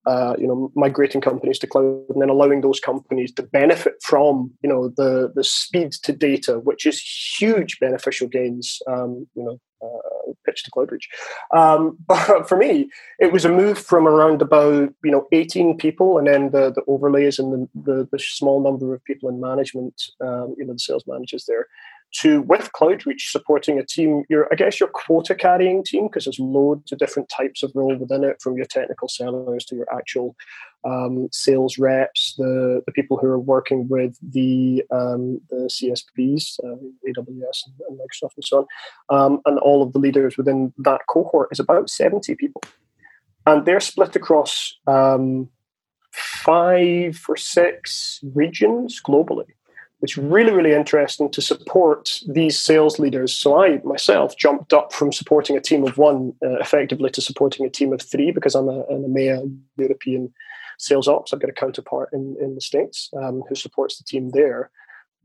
uh, 0.06 0.36
you 0.40 0.48
know, 0.48 0.72
migrating 0.76 1.22
companies 1.22 1.60
to 1.60 1.68
cloud 1.68 2.04
and 2.10 2.22
then 2.22 2.30
allowing 2.30 2.62
those 2.62 2.80
companies 2.80 3.32
to 3.34 3.44
benefit 3.44 3.94
from, 4.02 4.52
you 4.64 4.70
know, 4.70 4.90
the 4.96 5.32
the 5.36 5.44
speed 5.44 5.92
to 5.92 6.14
data, 6.14 6.60
which 6.60 6.86
is 6.86 7.02
huge 7.40 7.80
beneficial 7.80 8.28
gains. 8.28 8.80
Um, 8.88 9.28
you 9.36 9.44
know, 9.44 9.60
uh, 9.84 10.32
pitch 10.46 10.64
to 10.64 10.72
CloudReach. 10.72 11.06
Um, 11.56 11.98
but 12.08 12.48
for 12.48 12.58
me, 12.58 12.90
it 13.20 13.32
was 13.32 13.46
a 13.46 13.50
move 13.50 13.78
from 13.78 14.08
around 14.08 14.42
about 14.42 14.94
you 15.04 15.12
know 15.12 15.28
18 15.32 15.78
people, 15.78 16.18
and 16.18 16.28
then 16.28 16.52
the 16.52 16.72
the 16.72 16.84
overlays 16.88 17.38
and 17.38 17.54
the 17.54 17.82
the, 17.84 18.08
the 18.12 18.20
small 18.20 18.64
number 18.64 18.94
of 18.94 19.04
people 19.04 19.30
in 19.30 19.40
management, 19.40 20.02
um, 20.22 20.56
you 20.58 20.66
know, 20.66 20.74
the 20.74 20.80
sales 20.80 21.04
managers 21.08 21.46
there, 21.46 21.68
to 22.12 22.42
with 22.42 22.72
CloudReach 22.74 23.30
supporting 23.30 23.78
a 23.78 23.86
team, 23.86 24.24
your 24.30 24.48
I 24.52 24.56
guess 24.56 24.80
your 24.80 24.90
quota 24.90 25.36
carrying 25.36 25.84
team 25.84 26.08
because 26.08 26.26
there's 26.26 26.40
loads 26.40 26.92
of 26.92 26.98
different 26.98 27.30
types 27.30 27.62
of 27.62 27.72
role 27.76 27.96
within 27.96 28.24
it, 28.24 28.42
from 28.42 28.58
your 28.58 28.66
technical 28.66 29.08
sellers 29.08 29.66
to 29.66 29.76
your 29.76 29.88
actual 29.94 30.36
um, 30.86 31.28
sales 31.32 31.78
reps, 31.78 32.36
the 32.38 32.82
the 32.86 32.92
people 32.92 33.18
who 33.18 33.28
are 33.28 33.40
working 33.40 33.88
with 33.88 34.18
the 34.22 34.84
um, 34.92 35.40
the 35.50 35.70
CSPs, 35.72 36.60
uh, 36.64 36.78
AWS 37.08 37.68
and, 37.88 38.00
Microsoft 38.00 38.36
and 38.38 38.46
so 38.46 38.68
on, 39.10 39.16
um, 39.16 39.42
and 39.46 39.60
all 39.60 39.84
of 39.84 39.94
the 39.94 40.00
leaders 40.00 40.38
within 40.38 40.74
that 40.80 41.02
cohort 41.08 41.50
is 41.52 41.60
about 41.60 41.90
seventy 41.90 42.34
people, 42.36 42.62
and 43.46 43.66
they're 43.66 43.80
split 43.80 44.16
across 44.16 44.78
um, 44.88 45.50
five 46.12 47.24
or 47.30 47.38
six 47.38 48.20
regions 48.34 49.00
globally 49.06 49.46
it's 50.02 50.18
really, 50.18 50.52
really 50.52 50.74
interesting 50.74 51.30
to 51.32 51.42
support 51.42 52.22
these 52.28 52.58
sales 52.58 53.00
leaders. 53.00 53.34
So 53.34 53.62
I 53.62 53.82
myself 53.84 54.38
jumped 54.38 54.72
up 54.74 54.94
from 54.94 55.12
supporting 55.12 55.58
a 55.58 55.62
team 55.62 55.86
of 55.86 55.98
one 55.98 56.34
uh, 56.44 56.58
effectively 56.60 57.10
to 57.12 57.22
supporting 57.22 57.66
a 57.66 57.70
team 57.70 57.92
of 57.92 58.02
three 58.02 58.32
because 58.32 58.56
I'm 58.56 58.70
a, 58.70 58.86
an 58.88 59.04
EMEA 59.04 59.58
European 59.78 60.34
sales 60.78 61.08
ops. 61.08 61.34
I've 61.34 61.42
got 61.42 61.50
a 61.50 61.54
counterpart 61.54 62.10
in, 62.14 62.38
in 62.40 62.56
the 62.56 62.62
States 62.62 63.10
um, 63.22 63.44
who 63.50 63.56
supports 63.56 63.98
the 63.98 64.06
team 64.06 64.30
there. 64.30 64.72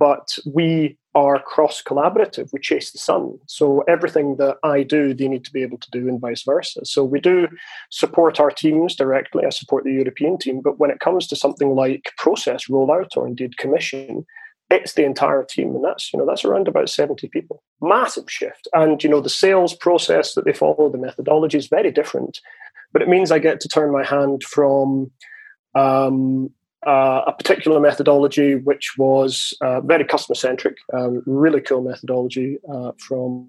But 0.01 0.37
we 0.45 0.99
are 1.15 1.39
cross 1.39 1.81
collaborative. 1.81 2.51
We 2.53 2.59
chase 2.59 2.91
the 2.91 2.99
sun. 2.99 3.39
So 3.47 3.85
everything 3.87 4.37
that 4.39 4.57
I 4.65 4.83
do, 4.83 5.15
they 5.15 5.29
need 5.29 5.45
to 5.45 5.53
be 5.53 5.63
able 5.63 5.79
to 5.79 5.91
do, 5.93 6.09
and 6.09 6.21
vice 6.21 6.43
versa. 6.43 6.85
So 6.85 7.05
we 7.05 7.21
do 7.21 7.47
support 7.91 8.41
our 8.41 8.51
teams 8.51 8.97
directly. 8.97 9.45
I 9.47 9.51
support 9.51 9.85
the 9.85 9.93
European 9.93 10.37
team. 10.37 10.61
But 10.63 10.81
when 10.81 10.91
it 10.91 10.99
comes 10.99 11.29
to 11.29 11.37
something 11.37 11.77
like 11.77 12.13
process 12.19 12.67
rollout 12.67 13.17
or 13.17 13.29
indeed 13.29 13.57
commission, 13.57 14.27
it's 14.75 14.95
the 14.95 15.05
entire 15.05 15.45
team 15.45 15.75
and 15.75 15.85
that's 15.85 16.13
you 16.13 16.19
know 16.19 16.27
that's 16.27 16.45
around 16.45 16.69
about 16.69 16.89
70 16.89 17.29
people. 17.29 17.63
Massive 17.81 18.31
shift. 18.31 18.69
And 18.73 19.03
you 19.03 19.11
know 19.11 19.21
the 19.21 19.29
sales 19.29 19.75
process 19.75 20.35
that 20.35 20.45
they 20.45 20.53
follow 20.53 20.89
the 20.89 20.99
methodology 20.99 21.59
is 21.59 21.67
very 21.67 21.91
different 21.91 22.41
but 22.95 23.03
it 23.03 23.09
means 23.09 23.31
i 23.31 23.39
get 23.39 23.61
to 23.61 23.69
turn 23.69 23.93
my 23.93 24.03
hand 24.03 24.43
from 24.43 25.11
um, 25.75 26.49
uh, 26.87 27.23
a 27.27 27.33
particular 27.33 27.81
methodology 27.81 28.55
which 28.55 28.95
was 28.97 29.53
uh, 29.61 29.83
very 29.83 30.05
customer 30.05 30.35
centric 30.35 30.77
um, 30.95 31.23
really 31.27 31.61
cool 31.61 31.83
methodology 31.83 32.57
uh, 32.73 32.93
from 32.99 33.49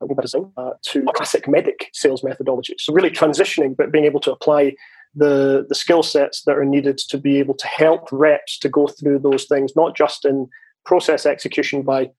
uh, 0.00 0.70
to 0.82 1.04
classic 1.14 1.46
MEDDIC 1.46 1.88
sales 1.92 2.22
methodology. 2.22 2.74
So 2.78 2.92
really 2.92 3.10
transitioning, 3.10 3.76
but 3.76 3.92
being 3.92 4.04
able 4.04 4.20
to 4.20 4.32
apply 4.32 4.74
the 5.14 5.64
the 5.68 5.74
skill 5.74 6.02
sets 6.02 6.42
that 6.42 6.56
are 6.56 6.64
needed 6.64 6.98
to 6.98 7.18
be 7.18 7.38
able 7.38 7.54
to 7.54 7.66
help 7.66 8.08
reps 8.10 8.58
to 8.58 8.68
go 8.68 8.86
through 8.86 9.20
those 9.20 9.44
things, 9.44 9.76
not 9.76 9.96
just 9.96 10.24
in 10.24 10.48
process 10.84 11.26
execution 11.26 11.82
by 11.82 12.10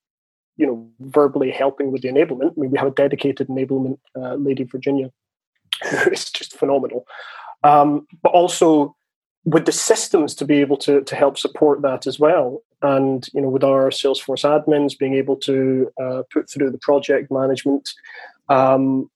you 0.58 0.66
know 0.66 0.90
verbally 1.00 1.52
helping 1.52 1.92
with 1.92 2.02
the 2.02 2.08
enablement. 2.10 2.52
I 2.58 2.62
mean, 2.62 2.72
we 2.72 2.78
have 2.78 2.88
a 2.88 2.92
dedicated 2.92 3.48
enablement 3.48 4.00
uh, 4.16 4.36
lady, 4.36 4.64
Virginia, 4.64 5.12
who 5.84 6.12
is 6.12 6.30
just 6.30 6.58
phenomenal, 6.58 7.06
um, 7.64 8.08
but 8.24 8.32
also 8.32 8.96
with 9.46 9.66
the 9.66 9.72
systems 9.72 10.34
to 10.36 10.46
be 10.46 10.60
able 10.60 10.78
to 10.78 11.02
to 11.02 11.16
help 11.16 11.38
support 11.38 11.82
that 11.84 12.08
as 12.08 12.20
well. 12.20 12.62
And 12.82 13.28
you 13.34 13.42
know, 13.42 13.50
with 13.50 13.64
our 13.64 13.90
Salesforce 13.90 14.44
admins 14.44 14.98
being 14.98 15.14
able 15.14 15.38
to 15.38 15.92
uh, 16.02 16.24
put 16.32 16.50
through 16.50 16.72
the 16.72 16.80
project 16.80 17.32
management. 17.32 17.90
Um, 18.50 19.10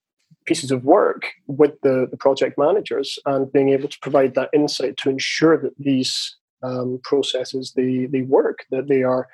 pieces 0.46 0.72
of 0.72 0.84
work 0.84 1.26
with 1.46 1.80
the, 1.84 2.08
the 2.10 2.18
project 2.18 2.58
managers 2.58 3.20
and 3.28 3.54
being 3.54 3.70
able 3.70 3.88
to 3.88 4.00
provide 4.00 4.34
that 4.34 4.50
insight 4.52 4.98
to 4.98 5.08
ensure 5.08 5.56
that 5.62 5.78
these 5.78 6.36
um, 6.64 7.00
processes 7.04 7.74
they, 7.76 8.08
they 8.08 8.24
work, 8.24 8.66
that 8.72 8.88
they 8.88 9.04
are 9.04 9.28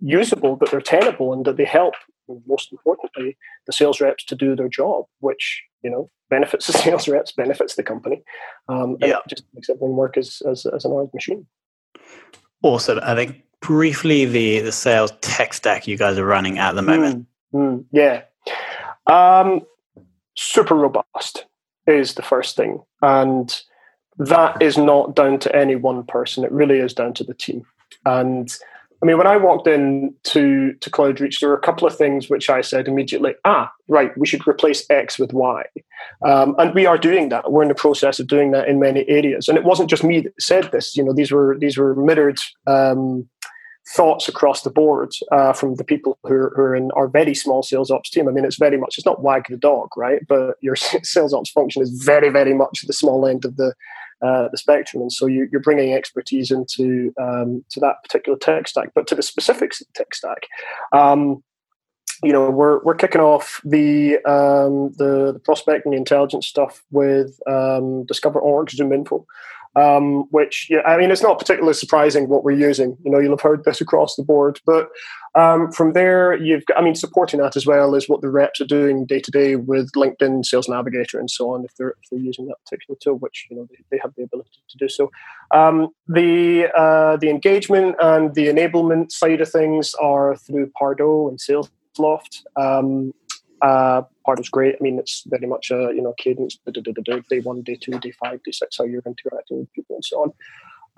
usable, 0.00 0.56
that 0.56 0.70
they're 0.70 0.80
tenable, 0.80 1.32
and 1.32 1.44
that 1.44 1.58
they 1.58 1.64
help, 1.64 1.94
most 2.46 2.72
importantly, 2.72 3.36
the 3.66 3.72
sales 3.72 4.00
reps 4.00 4.24
to 4.24 4.34
do 4.34 4.56
their 4.56 4.68
job, 4.68 5.04
which 5.20 5.62
you 5.82 5.90
know 5.90 6.10
benefits 6.30 6.66
the 6.66 6.72
sales 6.84 7.08
reps, 7.08 7.32
benefits 7.32 7.74
the 7.74 7.82
company, 7.82 8.22
um, 8.68 8.96
and 9.00 9.10
yeah. 9.10 9.18
just 9.28 9.44
makes 9.54 9.68
everything 9.68 9.96
work 9.96 10.16
as, 10.16 10.42
as, 10.48 10.66
as 10.66 10.84
an 10.84 10.92
oiled 10.92 11.12
machine. 11.14 11.46
Awesome. 12.62 13.00
I 13.02 13.14
think 13.14 13.42
briefly 13.60 14.24
the 14.24 14.60
the 14.60 14.72
sales 14.72 15.12
tech 15.20 15.54
stack 15.54 15.86
you 15.86 15.96
guys 15.96 16.18
are 16.18 16.26
running 16.26 16.58
at 16.58 16.74
the 16.74 16.82
moment. 16.82 17.26
Mm, 17.54 17.60
mm, 17.60 17.84
yeah. 17.92 18.22
Um, 19.06 19.62
super 20.36 20.74
robust 20.74 21.46
is 21.86 22.14
the 22.14 22.22
first 22.22 22.56
thing. 22.56 22.82
And 23.00 23.60
that 24.18 24.60
is 24.62 24.78
not 24.78 25.16
down 25.16 25.38
to 25.40 25.56
any 25.56 25.76
one 25.76 26.04
person. 26.04 26.44
It 26.44 26.52
really 26.52 26.78
is 26.78 26.94
down 26.94 27.14
to 27.14 27.24
the 27.24 27.34
team. 27.34 27.64
And 28.04 28.54
I 29.02 29.06
mean, 29.06 29.18
when 29.18 29.26
I 29.26 29.36
walked 29.36 29.66
in 29.66 30.14
to, 30.24 30.74
to 30.74 30.90
CloudReach, 30.90 31.40
there 31.40 31.48
were 31.48 31.56
a 31.56 31.60
couple 31.60 31.88
of 31.88 31.96
things 31.96 32.30
which 32.30 32.48
I 32.48 32.60
said 32.60 32.86
immediately, 32.86 33.34
ah, 33.44 33.72
right, 33.88 34.16
we 34.16 34.28
should 34.28 34.46
replace 34.46 34.88
X 34.90 35.18
with 35.18 35.32
Y. 35.32 35.64
Um, 36.24 36.54
and 36.58 36.72
we 36.72 36.86
are 36.86 36.96
doing 36.96 37.28
that. 37.30 37.50
We're 37.50 37.62
in 37.62 37.68
the 37.68 37.74
process 37.74 38.20
of 38.20 38.28
doing 38.28 38.52
that 38.52 38.68
in 38.68 38.78
many 38.78 39.08
areas. 39.08 39.48
And 39.48 39.58
it 39.58 39.64
wasn't 39.64 39.90
just 39.90 40.04
me 40.04 40.20
that 40.20 40.40
said 40.40 40.70
this. 40.70 40.96
You 40.96 41.04
know, 41.04 41.12
these 41.12 41.32
were 41.32 41.56
these 41.58 41.76
were 41.76 41.96
mirrored 41.96 42.38
um, 42.68 43.28
thoughts 43.88 44.28
across 44.28 44.62
the 44.62 44.70
board 44.70 45.12
uh, 45.32 45.52
from 45.52 45.74
the 45.74 45.84
people 45.84 46.18
who 46.22 46.34
are, 46.34 46.52
who 46.54 46.62
are, 46.62 46.76
in 46.76 46.90
our 46.92 47.08
very 47.08 47.34
small 47.34 47.62
sales 47.62 47.90
ops 47.90 48.10
team. 48.10 48.28
I 48.28 48.30
mean, 48.30 48.44
it's 48.44 48.58
very 48.58 48.76
much, 48.76 48.96
it's 48.96 49.06
not 49.06 49.22
wag 49.22 49.46
the 49.48 49.56
dog, 49.56 49.88
right? 49.96 50.20
But 50.28 50.54
your 50.60 50.76
sales 51.02 51.34
ops 51.34 51.50
function 51.50 51.82
is 51.82 51.90
very, 52.04 52.28
very 52.28 52.54
much 52.54 52.84
the 52.86 52.92
small 52.92 53.26
end 53.26 53.44
of 53.44 53.56
the, 53.56 53.74
uh, 54.22 54.48
the 54.50 54.58
spectrum. 54.58 55.02
And 55.02 55.12
so 55.12 55.26
you, 55.26 55.48
are 55.54 55.60
bringing 55.60 55.94
expertise 55.94 56.50
into 56.50 57.12
um, 57.20 57.64
to 57.70 57.80
that 57.80 57.96
particular 58.02 58.38
tech 58.38 58.68
stack, 58.68 58.90
but 58.94 59.06
to 59.08 59.14
the 59.14 59.22
specifics 59.22 59.80
of 59.80 59.86
the 59.88 59.92
tech 59.94 60.14
stack. 60.14 60.46
Um, 60.92 61.42
you 62.22 62.32
know, 62.32 62.50
we're 62.50 62.82
we're 62.84 62.94
kicking 62.94 63.20
off 63.20 63.60
the 63.64 64.16
um, 64.24 64.92
the, 64.96 65.32
the 65.32 65.40
prospect 65.44 65.84
and 65.84 65.92
the 65.92 65.98
intelligence 65.98 66.46
stuff 66.46 66.82
with 66.90 67.38
um, 67.48 68.04
DiscoverOrg 68.06 68.68
ZoomInfo 68.68 69.24
um, 69.74 70.24
which 70.30 70.66
yeah, 70.70 70.82
I 70.86 70.96
mean, 70.96 71.10
it's 71.10 71.22
not 71.22 71.38
particularly 71.38 71.74
surprising 71.74 72.28
what 72.28 72.44
we're 72.44 72.52
using. 72.52 72.96
You 73.04 73.10
know, 73.10 73.18
you'll 73.18 73.32
have 73.32 73.40
heard 73.40 73.64
this 73.64 73.80
across 73.80 74.16
the 74.16 74.22
board, 74.22 74.60
but 74.66 74.90
um, 75.34 75.72
from 75.72 75.94
there, 75.94 76.34
you've 76.34 76.66
got, 76.66 76.76
I 76.76 76.82
mean, 76.82 76.94
supporting 76.94 77.40
that 77.40 77.56
as 77.56 77.66
well 77.66 77.94
is 77.94 78.08
what 78.08 78.20
the 78.20 78.28
reps 78.28 78.60
are 78.60 78.66
doing 78.66 79.06
day 79.06 79.20
to 79.20 79.30
day 79.30 79.56
with 79.56 79.90
LinkedIn 79.92 80.44
Sales 80.44 80.68
Navigator 80.68 81.18
and 81.18 81.30
so 81.30 81.52
on. 81.52 81.64
If 81.64 81.74
they're 81.76 81.94
if 82.02 82.10
they're 82.10 82.20
using 82.20 82.46
that 82.46 82.56
particular 82.64 82.98
tool, 83.02 83.14
which 83.14 83.46
you 83.50 83.56
know 83.56 83.66
they, 83.70 83.76
they 83.90 84.00
have 84.02 84.12
the 84.16 84.24
ability 84.24 84.50
to 84.68 84.78
do 84.78 84.88
so. 84.88 85.10
Um, 85.52 85.88
the 86.06 86.68
uh, 86.76 87.16
the 87.16 87.30
engagement 87.30 87.96
and 88.00 88.34
the 88.34 88.48
enablement 88.48 89.10
side 89.10 89.40
of 89.40 89.50
things 89.50 89.94
are 89.94 90.36
through 90.36 90.70
Pardot 90.78 91.30
and 91.30 91.38
SalesLoft. 91.38 92.42
Um, 92.56 93.14
uh, 93.62 94.02
part 94.26 94.38
was 94.38 94.48
great. 94.48 94.74
I 94.74 94.82
mean, 94.82 94.98
it's 94.98 95.22
very 95.26 95.46
much 95.46 95.70
a 95.70 95.92
you 95.94 96.02
know 96.02 96.14
cadence, 96.18 96.58
day 96.66 97.40
one, 97.40 97.62
day 97.62 97.76
two, 97.76 97.98
day 98.00 98.12
five, 98.12 98.42
day 98.42 98.52
six, 98.52 98.76
how 98.76 98.84
you're 98.84 99.02
interacting 99.06 99.60
with 99.60 99.72
people 99.72 99.96
and 99.96 100.04
so 100.04 100.22
on. 100.22 100.32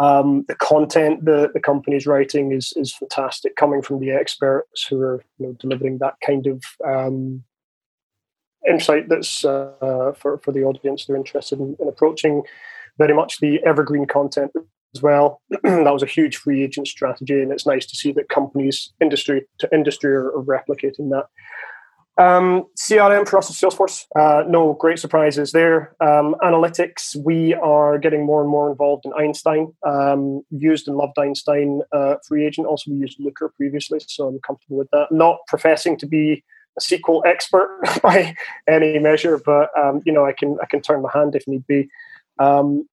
Um, 0.00 0.44
the 0.48 0.56
content 0.56 1.24
the, 1.24 1.50
the 1.54 1.60
company's 1.60 2.06
writing 2.06 2.52
is 2.52 2.72
is 2.76 2.94
fantastic, 2.94 3.56
coming 3.56 3.82
from 3.82 4.00
the 4.00 4.10
experts 4.10 4.86
who 4.88 5.00
are 5.00 5.22
you 5.38 5.46
know 5.46 5.52
delivering 5.60 5.98
that 5.98 6.14
kind 6.26 6.46
of 6.46 6.62
um, 6.84 7.44
insight 8.68 9.08
that's 9.08 9.44
uh, 9.44 10.12
for 10.16 10.38
for 10.38 10.52
the 10.52 10.64
audience 10.64 11.04
they're 11.04 11.16
interested 11.16 11.60
in, 11.60 11.76
in 11.78 11.86
approaching. 11.86 12.42
Very 12.96 13.14
much 13.14 13.40
the 13.40 13.62
evergreen 13.64 14.06
content 14.06 14.52
as 14.94 15.02
well. 15.02 15.42
that 15.62 15.92
was 15.92 16.02
a 16.02 16.06
huge 16.06 16.36
free 16.36 16.62
agent 16.62 16.88
strategy, 16.88 17.40
and 17.40 17.52
it's 17.52 17.66
nice 17.66 17.86
to 17.86 17.96
see 17.96 18.12
that 18.12 18.28
companies, 18.28 18.92
industry 19.00 19.46
to 19.58 19.68
industry, 19.72 20.12
are, 20.12 20.28
are 20.28 20.42
replicating 20.42 21.10
that. 21.10 21.26
Um, 22.16 22.66
CRM 22.78 23.26
for 23.28 23.38
us 23.38 23.50
is 23.50 23.56
Salesforce. 23.56 24.04
Uh, 24.14 24.44
no 24.48 24.74
great 24.74 24.98
surprises 24.98 25.52
there. 25.52 25.96
Um, 26.00 26.36
analytics, 26.42 27.16
we 27.16 27.54
are 27.54 27.98
getting 27.98 28.24
more 28.24 28.40
and 28.40 28.50
more 28.50 28.70
involved 28.70 29.04
in 29.04 29.12
Einstein. 29.14 29.72
Um, 29.84 30.42
used 30.50 30.86
and 30.86 30.96
loved 30.96 31.18
Einstein 31.18 31.82
uh, 31.92 32.16
free 32.26 32.46
agent. 32.46 32.68
Also, 32.68 32.92
we 32.92 32.98
used 32.98 33.18
Looker 33.18 33.52
previously, 33.56 33.98
so 34.06 34.28
I'm 34.28 34.38
comfortable 34.40 34.76
with 34.76 34.90
that. 34.92 35.10
Not 35.10 35.38
professing 35.48 35.96
to 35.98 36.06
be 36.06 36.44
a 36.78 36.80
SQL 36.80 37.22
expert 37.26 37.80
by 38.02 38.36
any 38.68 38.98
measure, 38.98 39.38
but 39.44 39.70
um, 39.76 40.00
you 40.04 40.12
know, 40.12 40.24
I 40.24 40.32
can 40.32 40.56
I 40.62 40.66
can 40.66 40.80
turn 40.80 41.02
my 41.02 41.10
hand 41.12 41.34
if 41.34 41.48
need 41.48 41.66
be. 41.66 41.88
Um, 42.38 42.88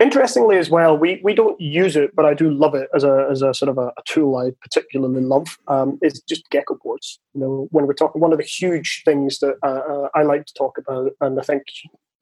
Interestingly, 0.00 0.58
as 0.58 0.70
well, 0.70 0.96
we, 0.96 1.20
we 1.22 1.34
don't 1.34 1.60
use 1.60 1.94
it, 1.94 2.14
but 2.16 2.24
I 2.24 2.34
do 2.34 2.50
love 2.50 2.74
it 2.74 2.88
as 2.94 3.04
a, 3.04 3.28
as 3.30 3.42
a 3.42 3.54
sort 3.54 3.68
of 3.68 3.78
a, 3.78 3.88
a 3.88 4.02
tool 4.06 4.36
I 4.36 4.50
particularly 4.60 5.20
love. 5.20 5.56
Um, 5.68 5.98
is 6.02 6.20
just 6.22 6.50
Geckoboards. 6.50 7.18
You 7.32 7.40
know, 7.40 7.68
when 7.70 7.86
we're 7.86 7.94
talking, 7.94 8.20
one 8.20 8.32
of 8.32 8.38
the 8.38 8.44
huge 8.44 9.02
things 9.04 9.38
that 9.38 9.56
uh, 9.62 9.66
uh, 9.66 10.08
I 10.14 10.22
like 10.22 10.46
to 10.46 10.54
talk 10.54 10.78
about, 10.78 11.12
and 11.20 11.38
I 11.38 11.42
think 11.42 11.62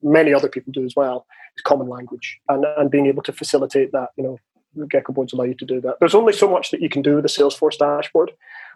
many 0.02 0.34
other 0.34 0.48
people 0.48 0.72
do 0.72 0.84
as 0.84 0.94
well, 0.94 1.26
is 1.56 1.62
common 1.62 1.88
language 1.88 2.38
and, 2.48 2.64
and 2.76 2.90
being 2.90 3.06
able 3.06 3.22
to 3.22 3.32
facilitate 3.32 3.92
that. 3.92 4.10
You 4.16 4.24
know, 4.24 4.86
Geckoboards 4.86 5.32
allow 5.32 5.44
you 5.44 5.54
to 5.54 5.64
do 5.64 5.80
that. 5.80 5.96
There's 5.98 6.14
only 6.14 6.34
so 6.34 6.50
much 6.50 6.70
that 6.72 6.82
you 6.82 6.90
can 6.90 7.02
do 7.02 7.16
with 7.16 7.24
a 7.24 7.28
Salesforce 7.28 7.78
dashboard, 7.78 8.32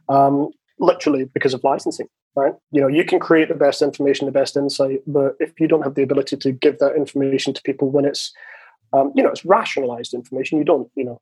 um, 0.08 0.50
literally 0.78 1.24
because 1.24 1.54
of 1.54 1.64
licensing. 1.64 2.08
Right? 2.34 2.52
You 2.70 2.82
know, 2.82 2.88
you 2.88 3.02
can 3.02 3.18
create 3.18 3.48
the 3.48 3.54
best 3.54 3.80
information, 3.80 4.26
the 4.26 4.32
best 4.32 4.58
insight, 4.58 5.00
but 5.06 5.36
if 5.40 5.58
you 5.58 5.66
don't 5.66 5.82
have 5.82 5.94
the 5.94 6.02
ability 6.02 6.36
to 6.36 6.52
give 6.52 6.78
that 6.80 6.94
information 6.94 7.54
to 7.54 7.62
people 7.62 7.90
when 7.90 8.04
it's, 8.04 8.30
um, 8.96 9.12
you 9.14 9.22
know, 9.22 9.30
it's 9.30 9.44
rationalized 9.44 10.14
information, 10.14 10.58
you 10.58 10.64
don't, 10.64 10.90
you 10.94 11.04
know, 11.04 11.20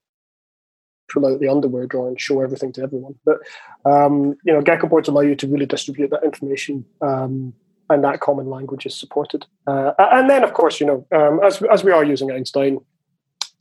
pull 1.12 1.26
out 1.26 1.40
the 1.40 1.48
underwear 1.48 1.86
drawer 1.86 2.08
and 2.08 2.20
show 2.20 2.40
everything 2.40 2.72
to 2.72 2.82
everyone. 2.82 3.14
But 3.24 3.38
um, 3.84 4.36
you 4.44 4.52
know, 4.52 4.62
Geckoboards 4.62 5.08
allow 5.08 5.20
you 5.20 5.34
to 5.36 5.46
really 5.46 5.66
distribute 5.66 6.10
that 6.10 6.24
information, 6.24 6.84
um, 7.00 7.52
and 7.90 8.02
that 8.04 8.20
common 8.20 8.48
language 8.48 8.86
is 8.86 8.98
supported. 8.98 9.46
Uh, 9.66 9.92
and 9.98 10.30
then, 10.30 10.42
of 10.42 10.54
course, 10.54 10.80
you 10.80 10.86
know, 10.86 11.06
um, 11.14 11.40
as 11.44 11.62
as 11.62 11.84
we 11.84 11.92
are 11.92 12.04
using 12.04 12.30
Einstein, 12.30 12.78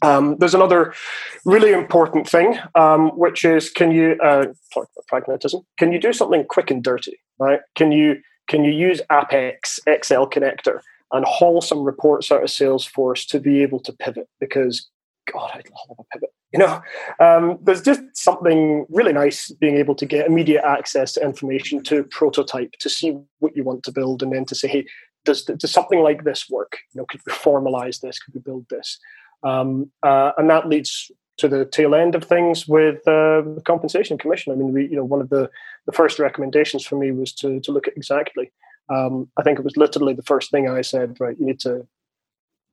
um, 0.01 0.37
there's 0.39 0.55
another 0.55 0.93
really 1.45 1.71
important 1.71 2.29
thing, 2.29 2.57
um, 2.75 3.09
which 3.17 3.45
is 3.45 3.69
can 3.69 3.91
you 3.91 4.17
uh, 4.23 4.45
talk 4.73 4.89
about 4.95 5.07
pragmatism? 5.07 5.61
Can 5.77 5.91
you 5.91 5.99
do 5.99 6.13
something 6.13 6.45
quick 6.45 6.71
and 6.71 6.83
dirty? 6.83 7.19
Right? 7.39 7.59
Can 7.75 7.91
you 7.91 8.21
can 8.47 8.63
you 8.63 8.71
use 8.71 9.01
Apex 9.11 9.79
Excel 9.87 10.29
connector 10.29 10.81
and 11.13 11.25
haul 11.25 11.61
some 11.61 11.83
reports 11.83 12.31
out 12.31 12.43
of 12.43 12.49
Salesforce 12.49 13.27
to 13.29 13.39
be 13.39 13.61
able 13.61 13.79
to 13.81 13.93
pivot? 13.93 14.27
Because 14.39 14.89
God, 15.31 15.51
I'd 15.53 15.69
love 15.69 15.97
a 15.99 16.03
pivot. 16.13 16.31
You 16.51 16.59
know, 16.59 16.81
um, 17.19 17.57
there's 17.63 17.81
just 17.81 18.01
something 18.13 18.85
really 18.89 19.13
nice 19.13 19.49
being 19.51 19.77
able 19.77 19.95
to 19.95 20.05
get 20.05 20.27
immediate 20.27 20.63
access 20.63 21.13
to 21.13 21.23
information 21.23 21.81
to 21.83 22.03
prototype 22.03 22.73
to 22.79 22.89
see 22.89 23.17
what 23.39 23.55
you 23.55 23.63
want 23.63 23.83
to 23.83 23.91
build, 23.91 24.21
and 24.21 24.33
then 24.33 24.45
to 24.45 24.55
say, 24.55 24.67
hey, 24.67 24.85
does 25.25 25.43
does 25.45 25.71
something 25.71 26.01
like 26.01 26.23
this 26.23 26.49
work? 26.49 26.77
You 26.93 27.01
know, 27.01 27.05
could 27.05 27.21
we 27.25 27.31
formalize 27.31 28.01
this? 28.01 28.19
Could 28.19 28.35
we 28.35 28.41
build 28.41 28.65
this? 28.69 28.99
Um, 29.43 29.91
uh, 30.03 30.31
and 30.37 30.49
that 30.49 30.67
leads 30.67 31.11
to 31.37 31.47
the 31.47 31.65
tail 31.65 31.95
end 31.95 32.13
of 32.15 32.23
things 32.23 32.67
with 32.67 32.97
uh, 33.07 33.41
the 33.41 33.61
compensation 33.65 34.17
commission. 34.17 34.53
I 34.53 34.55
mean, 34.55 34.71
we, 34.71 34.87
you 34.87 34.95
know, 34.95 35.03
one 35.03 35.21
of 35.21 35.29
the, 35.29 35.49
the 35.87 35.91
first 35.91 36.19
recommendations 36.19 36.85
for 36.85 36.97
me 36.97 37.11
was 37.11 37.33
to 37.35 37.59
to 37.61 37.71
look 37.71 37.87
at 37.87 37.97
exactly. 37.97 38.51
Um, 38.89 39.29
I 39.37 39.43
think 39.43 39.59
it 39.59 39.65
was 39.65 39.77
literally 39.77 40.13
the 40.13 40.23
first 40.23 40.51
thing 40.51 40.69
I 40.69 40.81
said. 40.81 41.17
Right, 41.19 41.37
you 41.39 41.45
need 41.45 41.59
to 41.61 41.87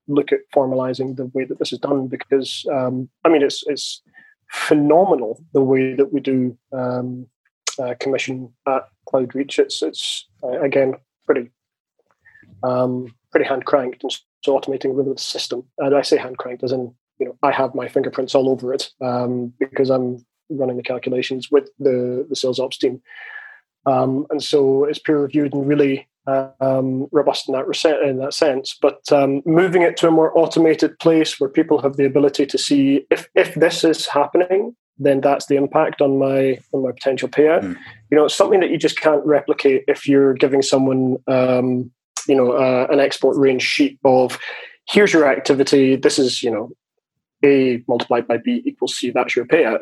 look 0.09 0.33
at 0.33 0.41
formalizing 0.55 1.17
the 1.17 1.27
way 1.27 1.45
that 1.45 1.59
this 1.59 1.73
is 1.73 1.79
done 1.79 2.09
because 2.09 2.67
um, 2.73 3.09
I 3.25 3.29
mean 3.29 3.43
it's 3.43 3.65
it's 3.67 4.03
phenomenal 4.51 5.43
the 5.53 5.63
way 5.63 5.95
that 5.95 6.13
we 6.13 6.21
do 6.21 6.57
um, 6.73 7.27
uh, 7.79 7.95
commission 8.01 8.53
at 8.67 8.89
Cloudreach. 9.09 9.59
It's 9.59 9.83
it's 9.83 10.27
uh, 10.43 10.61
again 10.61 10.95
pretty 11.27 11.51
um, 12.63 13.15
pretty 13.31 13.47
hand 13.47 13.65
cranked 13.65 14.03
and 14.03 14.13
so 14.43 14.59
automating 14.59 14.95
with 14.95 15.07
the 15.07 15.21
system. 15.21 15.65
And 15.79 15.95
I 15.95 16.03
say 16.03 16.17
hand 16.17 16.39
cranked 16.39 16.65
as 16.65 16.73
in 16.73 16.95
you 17.19 17.27
know 17.27 17.37
I 17.43 17.53
have 17.53 17.75
my 17.75 17.89
fingerprints 17.89 18.35
all 18.35 18.49
over 18.49 18.75
it 18.75 18.91
um, 19.01 19.53
because 19.59 19.91
I'm 19.91 20.25
running 20.51 20.77
the 20.77 20.83
calculations 20.83 21.51
with 21.51 21.71
the 21.79 22.27
the 22.29 22.37
sales 22.37 22.59
ops 22.59 22.79
team. 22.79 23.01
Um, 23.87 24.27
and 24.31 24.43
so 24.43 24.85
it's 24.85 24.99
peer 24.99 25.21
reviewed 25.21 25.55
and 25.55 25.67
really 25.67 26.09
um, 26.27 27.09
robust 27.13 27.49
in 27.49 27.55
that 27.55 28.01
in 28.05 28.19
that 28.19 28.35
sense. 28.35 28.77
But 28.81 29.01
um, 29.11 29.43
moving 29.45 29.83
it 29.83 29.97
to 29.99 30.09
a 30.09 30.13
more 30.13 30.37
automated 30.39 30.99
place 30.99 31.41
where 31.41 31.51
people 31.51 31.81
have 31.81 31.97
the 31.97 32.05
ability 32.05 32.47
to 32.47 32.59
see 32.59 33.07
if 33.11 33.29
if 33.35 33.55
this 33.55 33.85
is 33.85 34.07
happening, 34.07 34.77
then 34.99 35.21
that's 35.21 35.47
the 35.47 35.57
impact 35.57 36.01
on 36.01 36.19
my 36.19 36.59
on 36.73 36.85
my 36.85 36.93
potential 36.93 37.29
payout. 37.29 37.63
Mm. 37.63 37.77
You 38.11 38.19
know, 38.19 38.25
it's 38.27 38.35
something 38.35 38.61
that 38.61 38.71
you 38.71 38.79
just 38.79 39.01
can't 39.01 39.25
replicate 39.25 39.85
if 39.89 40.07
you're 40.07 40.35
giving 40.35 40.63
someone 40.63 41.17
um, 41.27 41.91
you 42.29 42.35
know 42.35 42.53
uh, 42.53 42.87
an 42.91 43.01
export 43.01 43.37
range 43.37 43.63
sheet 43.63 43.99
of 44.05 44.39
here's 44.89 45.13
your 45.13 45.27
activity. 45.27 45.97
This 45.97 46.19
is 46.19 46.43
you 46.43 46.51
know 46.51 46.71
a 47.45 47.83
multiplied 47.89 48.29
by 48.29 48.37
b 48.37 48.63
equals 48.65 48.97
c. 48.97 49.11
That's 49.11 49.35
your 49.35 49.47
payout. 49.47 49.81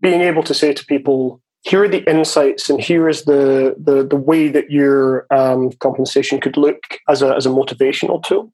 Being 0.00 0.22
able 0.22 0.44
to 0.44 0.54
say 0.54 0.72
to 0.72 0.84
people, 0.86 1.40
here 1.62 1.84
are 1.84 1.88
the 1.88 2.08
insights 2.10 2.70
and 2.70 2.80
here 2.80 3.08
is 3.08 3.24
the 3.24 3.74
the, 3.78 4.04
the 4.04 4.16
way 4.16 4.48
that 4.48 4.70
your 4.70 5.26
um, 5.30 5.70
compensation 5.80 6.40
could 6.40 6.56
look 6.56 6.78
as 7.08 7.22
a, 7.22 7.34
as 7.34 7.46
a 7.46 7.50
motivational 7.50 8.22
tool 8.22 8.52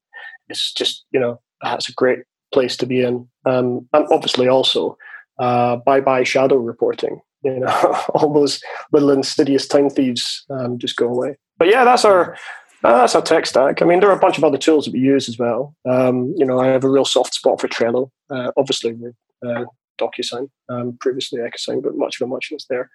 it's 0.49 0.73
just 0.73 1.05
you 1.11 1.21
know 1.21 1.41
that's 1.63 1.89
a 1.89 1.93
great 1.93 2.21
place 2.53 2.77
to 2.77 2.87
be 2.87 3.03
in 3.03 3.29
um, 3.47 3.87
and 3.93 4.07
obviously 4.11 4.49
also 4.49 4.97
uh, 5.39 5.77
bye 5.77 6.01
bye 6.01 6.25
shadow 6.25 6.57
reporting 6.57 7.21
you 7.43 7.59
know 7.61 8.03
all 8.15 8.33
those 8.33 8.61
little 8.93 9.11
insidious 9.11 9.67
time 9.67 9.91
thieves 9.91 10.45
um, 10.51 10.79
just 10.79 10.97
go 10.97 11.09
away 11.09 11.37
but 11.59 11.69
yeah 11.69 11.85
that's 11.85 12.05
our 12.05 12.37
uh, 12.85 12.99
that's 12.99 13.15
our 13.15 13.23
tech 13.23 13.47
stack. 13.47 13.81
I 13.81 13.87
mean, 13.87 14.01
there 14.01 14.11
are 14.11 14.17
a 14.17 14.21
bunch 14.21 14.37
of 14.37 14.45
other 14.45 14.59
tools 14.59 14.85
that 14.85 14.93
we 14.93 15.01
use 15.01 15.27
as 15.27 15.39
well. 15.39 15.75
Um, 15.89 16.35
you 16.37 16.45
know, 16.45 16.61
I 16.61 16.67
have 16.67 16.85
a 16.85 16.89
real 16.91 17.07
soft 17.07 17.33
spot 17.33 17.59
for 17.59 17.67
Trello. 17.67 18.11
Uh, 18.29 18.53
obviously, 18.59 18.95
uh, 19.43 19.65
DocuSign, 20.01 20.49
um, 20.69 20.97
previously 21.01 21.41
EchoSign, 21.41 21.83
but 21.83 21.97
much 21.97 22.21
of 22.21 22.27
a 22.27 22.29
muchness 22.29 22.67
there. 22.69 22.91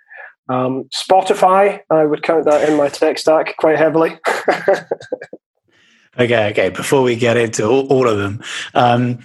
Um, 0.49 0.85
Spotify, 0.93 1.81
I 1.89 2.05
would 2.05 2.23
count 2.23 2.45
that 2.45 2.67
in 2.67 2.75
my 2.75 2.89
tech 2.89 3.19
stack 3.19 3.55
quite 3.57 3.77
heavily. 3.77 4.17
okay, 6.19 6.49
okay. 6.49 6.69
Before 6.69 7.03
we 7.03 7.15
get 7.15 7.37
into 7.37 7.65
all, 7.65 7.87
all 7.87 8.07
of 8.07 8.17
them, 8.17 8.41
um, 8.73 9.19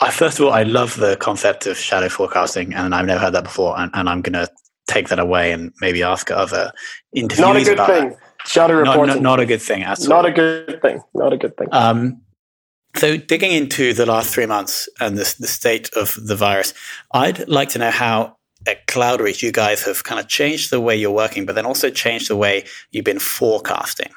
I, 0.00 0.10
first 0.10 0.38
of 0.38 0.46
all, 0.46 0.52
I 0.52 0.62
love 0.62 0.96
the 0.96 1.16
concept 1.16 1.66
of 1.66 1.76
shadow 1.76 2.08
forecasting, 2.08 2.72
and 2.72 2.94
I've 2.94 3.06
never 3.06 3.20
heard 3.20 3.34
that 3.34 3.44
before, 3.44 3.78
and, 3.78 3.90
and 3.94 4.08
I'm 4.08 4.22
going 4.22 4.32
to 4.32 4.48
take 4.86 5.08
that 5.08 5.18
away 5.18 5.52
and 5.52 5.72
maybe 5.80 6.02
ask 6.02 6.30
other 6.30 6.72
interviewees 7.16 7.40
Not 7.40 7.56
a 7.56 7.64
good 7.64 7.72
about 7.74 7.88
thing. 7.88 8.08
That. 8.10 8.18
Shadow 8.46 8.74
reporting. 8.74 9.06
Not, 9.06 9.14
not, 9.14 9.22
not, 9.22 9.40
a 9.40 9.46
good 9.46 9.62
thing 9.62 9.82
at 9.82 10.00
all. 10.00 10.08
Not 10.08 10.26
a 10.26 10.32
good 10.32 10.82
thing. 10.82 11.00
Not 11.14 11.32
a 11.32 11.36
good 11.38 11.56
thing. 11.56 11.68
Um, 11.72 12.20
so, 12.96 13.16
digging 13.16 13.52
into 13.52 13.92
the 13.92 14.06
last 14.06 14.32
three 14.32 14.46
months 14.46 14.88
and 15.00 15.16
the, 15.16 15.34
the 15.38 15.46
state 15.46 15.90
of 15.94 16.16
the 16.20 16.36
virus, 16.36 16.74
I'd 17.12 17.48
like 17.48 17.70
to 17.70 17.78
know 17.78 17.90
how 17.90 18.36
at 18.66 18.86
CloudReach 18.86 19.42
you 19.42 19.52
guys 19.52 19.82
have 19.84 20.04
kind 20.04 20.20
of 20.20 20.28
changed 20.28 20.70
the 20.70 20.80
way 20.80 20.96
you're 20.96 21.10
working, 21.10 21.44
but 21.46 21.54
then 21.54 21.66
also 21.66 21.90
changed 21.90 22.28
the 22.28 22.36
way 22.36 22.64
you've 22.90 23.04
been 23.04 23.18
forecasting. 23.18 24.10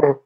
Mm. 0.00 0.18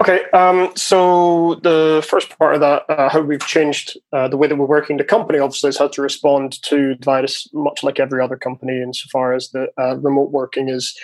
Okay, 0.00 0.22
um, 0.32 0.72
so 0.76 1.60
the 1.62 2.04
first 2.08 2.38
part 2.38 2.54
of 2.54 2.60
that, 2.60 2.84
uh, 2.88 3.10
how 3.10 3.20
we've 3.20 3.46
changed 3.46 3.98
uh, 4.14 4.28
the 4.28 4.36
way 4.36 4.48
that 4.48 4.56
we're 4.56 4.64
working, 4.64 4.96
the 4.96 5.04
company 5.04 5.38
obviously 5.38 5.68
has 5.68 5.76
had 5.76 5.92
to 5.92 6.00
respond 6.00 6.60
to 6.62 6.94
the 6.94 7.04
virus 7.04 7.46
much 7.52 7.82
like 7.82 8.00
every 8.00 8.22
other 8.22 8.36
company, 8.36 8.80
insofar 8.80 9.34
as 9.34 9.50
the 9.50 9.68
uh, 9.78 9.96
remote 9.98 10.30
working 10.30 10.70
is 10.70 10.98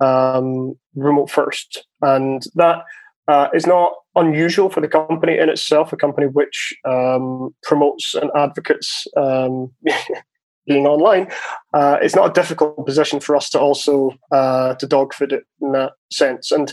um, 0.00 0.78
remote 0.94 1.30
first. 1.30 1.84
And 2.00 2.44
that 2.54 2.84
uh, 3.28 3.48
not 3.66 3.92
unusual 4.16 4.68
for 4.68 4.80
the 4.80 4.88
company 4.88 5.38
in 5.38 5.48
itself, 5.48 5.92
a 5.92 5.96
company 5.96 6.26
which 6.26 6.74
um, 6.84 7.54
promotes 7.62 8.14
and 8.14 8.30
advocates 8.34 9.06
um, 9.16 9.70
being 10.66 10.86
online. 10.86 11.28
Uh, 11.72 11.98
it's 12.02 12.16
not 12.16 12.30
a 12.30 12.32
difficult 12.32 12.84
position 12.86 13.20
for 13.20 13.36
us 13.36 13.50
to 13.50 13.60
also 13.60 14.12
uh, 14.32 14.74
to 14.74 14.86
dogfood 14.86 15.32
it 15.32 15.44
in 15.60 15.72
that 15.72 15.92
sense. 16.12 16.50
And 16.50 16.72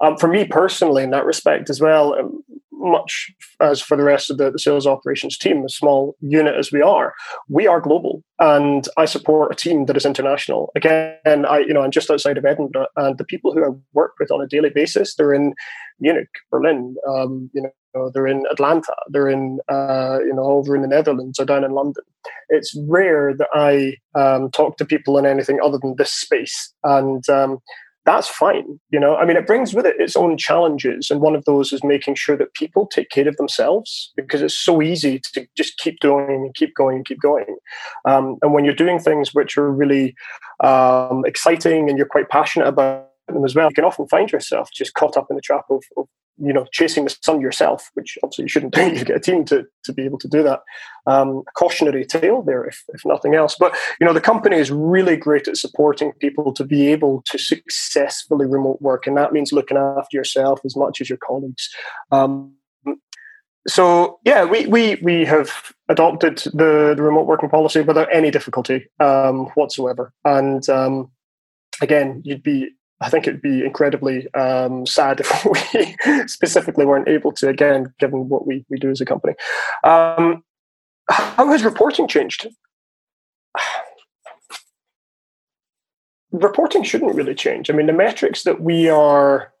um, 0.00 0.16
for 0.16 0.28
me 0.28 0.44
personally, 0.46 1.02
in 1.02 1.10
that 1.10 1.26
respect 1.26 1.70
as 1.70 1.80
well, 1.80 2.14
um, 2.14 2.42
much 2.76 3.30
as 3.60 3.80
for 3.80 3.96
the 3.96 4.02
rest 4.02 4.30
of 4.30 4.38
the, 4.38 4.50
the, 4.50 4.58
sales 4.58 4.86
operations 4.86 5.38
team, 5.38 5.64
a 5.64 5.68
small 5.68 6.14
unit 6.20 6.54
as 6.56 6.70
we 6.70 6.82
are, 6.82 7.14
we 7.48 7.66
are 7.66 7.80
global, 7.80 8.22
and 8.38 8.88
I 8.96 9.04
support 9.06 9.52
a 9.52 9.56
team 9.56 9.86
that 9.86 9.96
is 9.96 10.06
international. 10.06 10.70
Again, 10.76 11.46
I 11.46 11.58
you 11.60 11.72
know 11.72 11.82
I'm 11.82 11.90
just 11.90 12.10
outside 12.10 12.38
of 12.38 12.44
Edinburgh, 12.44 12.86
and 12.96 13.18
the 13.18 13.24
people 13.24 13.52
who 13.52 13.64
I 13.64 13.70
work 13.92 14.12
with 14.18 14.30
on 14.30 14.42
a 14.42 14.46
daily 14.46 14.70
basis, 14.70 15.14
they're 15.14 15.34
in 15.34 15.54
Munich, 16.00 16.28
Berlin, 16.50 16.96
um, 17.08 17.50
you 17.54 17.62
know, 17.62 18.10
they're 18.12 18.26
in 18.26 18.44
Atlanta, 18.50 18.94
they're 19.08 19.28
in 19.28 19.58
uh, 19.68 20.18
you 20.24 20.34
know 20.34 20.44
over 20.44 20.76
in 20.76 20.82
the 20.82 20.88
Netherlands 20.88 21.38
or 21.38 21.44
down 21.44 21.64
in 21.64 21.72
London. 21.72 22.04
It's 22.48 22.76
rare 22.88 23.34
that 23.36 23.48
I 23.54 23.96
um, 24.18 24.50
talk 24.50 24.76
to 24.76 24.84
people 24.84 25.18
in 25.18 25.26
anything 25.26 25.58
other 25.62 25.78
than 25.78 25.94
this 25.96 26.12
space, 26.12 26.72
and 26.84 27.26
um, 27.28 27.58
that's 28.06 28.28
fine. 28.28 28.78
You 28.90 29.00
know, 29.00 29.16
I 29.16 29.24
mean, 29.26 29.36
it 29.36 29.46
brings 29.46 29.74
with 29.74 29.84
it 29.84 29.96
its 29.98 30.16
own 30.16 30.38
challenges. 30.38 31.10
And 31.10 31.20
one 31.20 31.34
of 31.34 31.44
those 31.44 31.72
is 31.72 31.82
making 31.82 32.14
sure 32.14 32.36
that 32.36 32.54
people 32.54 32.86
take 32.86 33.10
care 33.10 33.28
of 33.28 33.36
themselves 33.36 34.12
because 34.16 34.42
it's 34.42 34.56
so 34.56 34.80
easy 34.80 35.20
to 35.34 35.46
just 35.56 35.76
keep 35.78 35.98
doing 35.98 36.30
and 36.30 36.54
keep 36.54 36.74
going 36.74 36.96
and 36.96 37.04
keep 37.04 37.20
going. 37.20 37.56
Um, 38.08 38.36
and 38.42 38.54
when 38.54 38.64
you're 38.64 38.74
doing 38.74 39.00
things 39.00 39.34
which 39.34 39.58
are 39.58 39.70
really 39.70 40.14
um, 40.62 41.24
exciting 41.26 41.88
and 41.88 41.98
you're 41.98 42.06
quite 42.06 42.28
passionate 42.28 42.68
about 42.68 43.08
them 43.26 43.44
as 43.44 43.56
well, 43.56 43.68
you 43.68 43.74
can 43.74 43.84
often 43.84 44.06
find 44.06 44.30
yourself 44.30 44.70
just 44.72 44.94
caught 44.94 45.16
up 45.16 45.26
in 45.28 45.36
the 45.36 45.42
trap 45.42 45.64
of, 45.68 45.82
of 45.96 46.06
you 46.38 46.52
know, 46.52 46.66
chasing 46.72 47.04
the 47.04 47.16
sun 47.22 47.40
yourself, 47.40 47.90
which 47.94 48.18
obviously 48.22 48.44
you 48.44 48.48
shouldn't 48.48 48.74
do. 48.74 48.86
You 48.96 49.04
get 49.04 49.16
a 49.16 49.20
team 49.20 49.44
to, 49.46 49.64
to 49.84 49.92
be 49.92 50.04
able 50.04 50.18
to 50.18 50.28
do 50.28 50.42
that. 50.42 50.60
Um, 51.06 51.42
a 51.48 51.52
cautionary 51.52 52.04
tale 52.04 52.42
there, 52.42 52.64
if, 52.64 52.82
if 52.88 53.02
nothing 53.04 53.34
else. 53.34 53.56
But, 53.58 53.76
you 54.00 54.06
know, 54.06 54.12
the 54.12 54.20
company 54.20 54.56
is 54.56 54.70
really 54.70 55.16
great 55.16 55.48
at 55.48 55.56
supporting 55.56 56.12
people 56.12 56.52
to 56.54 56.64
be 56.64 56.88
able 56.88 57.22
to 57.26 57.38
successfully 57.38 58.46
remote 58.46 58.80
work. 58.80 59.06
And 59.06 59.16
that 59.16 59.32
means 59.32 59.52
looking 59.52 59.76
after 59.76 60.16
yourself 60.16 60.60
as 60.64 60.76
much 60.76 61.00
as 61.00 61.08
your 61.08 61.18
colleagues. 61.18 61.68
Um, 62.10 62.54
so 63.68 64.20
yeah, 64.24 64.44
we, 64.44 64.66
we, 64.66 64.96
we 65.02 65.24
have 65.24 65.72
adopted 65.88 66.38
the, 66.38 66.94
the 66.96 67.02
remote 67.02 67.26
working 67.26 67.48
policy 67.48 67.80
without 67.80 68.14
any 68.14 68.30
difficulty 68.30 68.86
um, 69.00 69.46
whatsoever. 69.54 70.12
And 70.24 70.68
um, 70.68 71.10
again, 71.80 72.22
you'd 72.24 72.42
be 72.42 72.70
I 73.00 73.10
think 73.10 73.26
it'd 73.26 73.42
be 73.42 73.64
incredibly 73.64 74.32
um, 74.34 74.86
sad 74.86 75.20
if 75.24 75.44
we 75.44 76.26
specifically 76.26 76.86
weren't 76.86 77.08
able 77.08 77.32
to, 77.32 77.48
again, 77.48 77.92
given 77.98 78.28
what 78.28 78.46
we, 78.46 78.64
we 78.70 78.78
do 78.78 78.90
as 78.90 79.00
a 79.00 79.04
company. 79.04 79.34
Um, 79.84 80.42
how 81.08 81.46
has 81.48 81.64
reporting 81.64 82.08
changed? 82.08 82.48
reporting 86.32 86.82
shouldn't 86.82 87.14
really 87.14 87.34
change. 87.34 87.70
I 87.70 87.72
mean, 87.72 87.86
the 87.86 87.92
metrics 87.92 88.42
that 88.44 88.60
we 88.60 88.88
are 88.88 89.52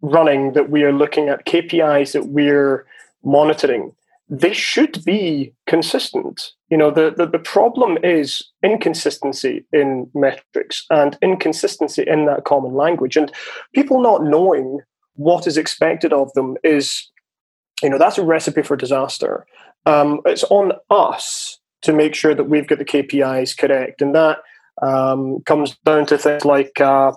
running, 0.00 0.52
that 0.52 0.70
we 0.70 0.82
are 0.82 0.92
looking 0.92 1.28
at, 1.28 1.46
KPIs 1.46 2.12
that 2.12 2.26
we're 2.26 2.86
monitoring, 3.22 3.92
they 4.28 4.52
should 4.52 5.04
be 5.04 5.52
consistent. 5.66 6.52
You 6.70 6.78
know, 6.78 6.90
the, 6.90 7.14
the, 7.16 7.26
the 7.26 7.38
problem 7.38 7.98
is 8.02 8.42
inconsistency 8.62 9.66
in 9.72 10.10
metrics 10.14 10.86
and 10.90 11.18
inconsistency 11.20 12.04
in 12.06 12.26
that 12.26 12.44
common 12.44 12.74
language. 12.74 13.16
And 13.16 13.30
people 13.74 14.00
not 14.00 14.24
knowing 14.24 14.80
what 15.14 15.46
is 15.46 15.58
expected 15.58 16.12
of 16.12 16.32
them 16.32 16.56
is, 16.64 17.10
you 17.82 17.90
know, 17.90 17.98
that's 17.98 18.18
a 18.18 18.24
recipe 18.24 18.62
for 18.62 18.76
disaster. 18.76 19.46
Um, 19.86 20.20
it's 20.24 20.44
on 20.44 20.72
us 20.90 21.58
to 21.82 21.92
make 21.92 22.14
sure 22.14 22.34
that 22.34 22.44
we've 22.44 22.66
got 22.66 22.78
the 22.78 22.84
KPIs 22.84 23.56
correct. 23.56 24.00
And 24.00 24.14
that 24.14 24.38
um, 24.82 25.40
comes 25.42 25.76
down 25.84 26.06
to 26.06 26.18
things 26.18 26.44
like 26.44 26.80
uh, 26.80 27.12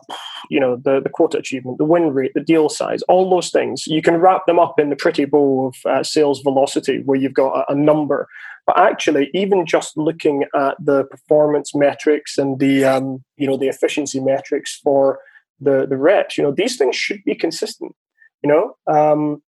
you 0.50 0.60
know 0.60 0.76
the, 0.78 1.02
the 1.02 1.10
quota 1.10 1.38
achievement, 1.38 1.78
the 1.78 1.86
win 1.86 2.14
rate, 2.14 2.34
the 2.34 2.42
deal 2.42 2.70
size, 2.70 3.02
all 3.04 3.30
those 3.30 3.50
things. 3.50 3.88
You 3.88 4.02
can 4.02 4.18
wrap 4.18 4.46
them 4.46 4.60
up 4.60 4.80
in 4.80 4.90
the 4.90 4.96
pretty 4.96 5.26
bow 5.26 5.68
of 5.68 5.76
uh, 5.86 6.04
sales 6.04 6.42
velocity, 6.42 7.02
where 7.04 7.20
you've 7.20 7.34
got 7.34 7.68
a, 7.68 7.72
a, 7.72 7.76
number. 7.76 8.28
But 8.66 8.80
actually, 8.80 9.32
even 9.34 9.66
just 9.66 9.98
looking 9.98 10.44
at 10.56 10.76
the 10.80 11.06
performance 11.06 11.74
metrics 11.74 12.38
and 12.38 12.60
the 12.60 12.86
um, 12.86 13.24
you 13.38 13.48
know 13.48 13.58
the 13.58 13.68
efficiency 13.68 14.20
metrics 14.20 14.80
for 14.84 15.20
the 15.60 15.88
the 15.88 15.98
reps, 15.98 16.38
you 16.38 16.44
know 16.44 16.52
these 16.52 16.78
things 16.78 16.96
should 16.96 17.24
be 17.24 17.36
consistent. 17.36 17.96
You 18.44 18.50
know, 18.50 18.94
um, 18.94 19.42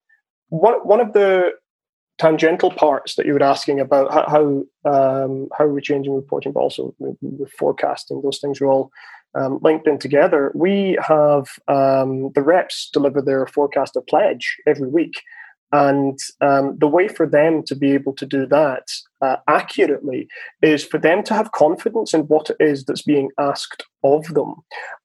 one 0.48 0.80
one 0.80 1.00
of 1.00 1.13
the 1.13 1.52
tangential 2.19 2.69
parts 2.69 3.15
that 3.15 3.25
you 3.25 3.34
were 3.34 3.43
asking 3.43 3.79
about 3.79 4.12
how 4.29 4.63
um, 4.86 5.47
how 5.58 5.65
are 5.65 5.73
we 5.73 5.82
changing 5.82 6.13
reporting, 6.13 6.51
but 6.51 6.60
also 6.60 6.93
with, 6.99 7.51
forecasting, 7.53 8.21
those 8.21 8.39
things 8.39 8.62
are 8.62 8.67
all 8.67 8.91
um, 9.36 9.60
linked 9.62 9.88
in 9.88 9.97
together. 9.97 10.51
We 10.53 10.97
have 11.01 11.47
um, 11.67 12.32
the 12.34 12.43
reps 12.43 12.89
deliver 12.91 13.21
their 13.21 13.47
forecast 13.47 13.95
of 13.95 14.05
pledge 14.08 14.58
every 14.67 14.89
week, 14.89 15.21
and 15.71 16.19
um, 16.41 16.77
the 16.77 16.88
way 16.88 17.08
for 17.08 17.25
them 17.25 17.63
to 17.63 17.75
be 17.75 17.91
able 17.93 18.13
to 18.13 18.25
do 18.25 18.45
that 18.47 18.88
uh, 19.21 19.38
accurately 19.47 20.27
is 20.62 20.84
for 20.84 20.97
them 20.97 21.23
to 21.23 21.34
have 21.34 21.51
confidence 21.51 22.13
in 22.13 22.21
what 22.21 22.49
it 22.49 22.58
is 22.60 22.86
that's 22.86 23.03
being 23.03 23.29
asked 23.39 23.86
of 24.04 24.26
them. 24.34 24.56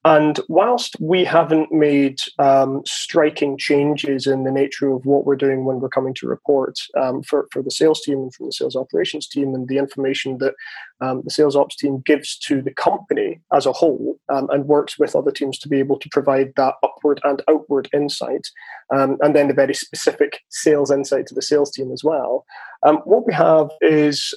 And 0.05 0.39
whilst 0.49 0.97
we 1.01 1.25
haven't 1.25 1.73
made 1.73 2.21
um, 2.39 2.83
striking 2.87 3.57
changes 3.57 4.27
in 4.27 4.45
the 4.45 4.53
nature 4.53 4.93
of 4.93 5.07
what 5.07 5.25
we're 5.25 5.37
doing 5.37 5.65
when 5.65 5.81
we're 5.81 5.89
coming 5.89 6.15
to 6.15 6.29
report 6.29 6.79
um, 7.01 7.23
for, 7.23 7.49
for 7.51 7.63
the 7.63 7.71
sales 7.71 8.03
team 8.03 8.19
and 8.19 8.35
from 8.35 8.47
the 8.47 8.53
sales 8.53 8.77
operations 8.77 9.27
team 9.27 9.55
and 9.55 9.67
the 9.67 9.79
information 9.79 10.39
that 10.39 10.55
um, 11.01 11.23
the 11.25 11.31
sales 11.31 11.57
ops 11.57 11.77
team 11.77 12.03
gives 12.05 12.39
to 12.39 12.63
the 12.63 12.73
company 12.73 13.41
as 13.53 13.67
a 13.67 13.73
whole 13.73 14.19
um, 14.29 14.49
and 14.51 14.67
works 14.67 14.99
with 14.99 15.17
other 15.17 15.31
teams 15.31 15.59
to 15.59 15.69
be 15.69 15.79
able 15.79 15.99
to 15.99 16.09
provide 16.11 16.53
that 16.57 16.75
upward 16.83 17.21
and 17.25 17.43
outward 17.49 17.89
insight, 17.93 18.47
um, 18.95 19.17
and 19.21 19.35
then 19.35 19.49
the 19.49 19.55
very 19.55 19.75
specific 19.75 20.41
sales 20.51 20.91
insight 20.91 21.27
to 21.27 21.35
the 21.35 21.43
sales 21.43 21.71
team 21.71 21.91
as 21.93 22.05
well. 22.05 22.45
Um, 22.87 22.99
what 23.05 23.27
we 23.27 23.33
have 23.33 23.71
is 23.81 24.35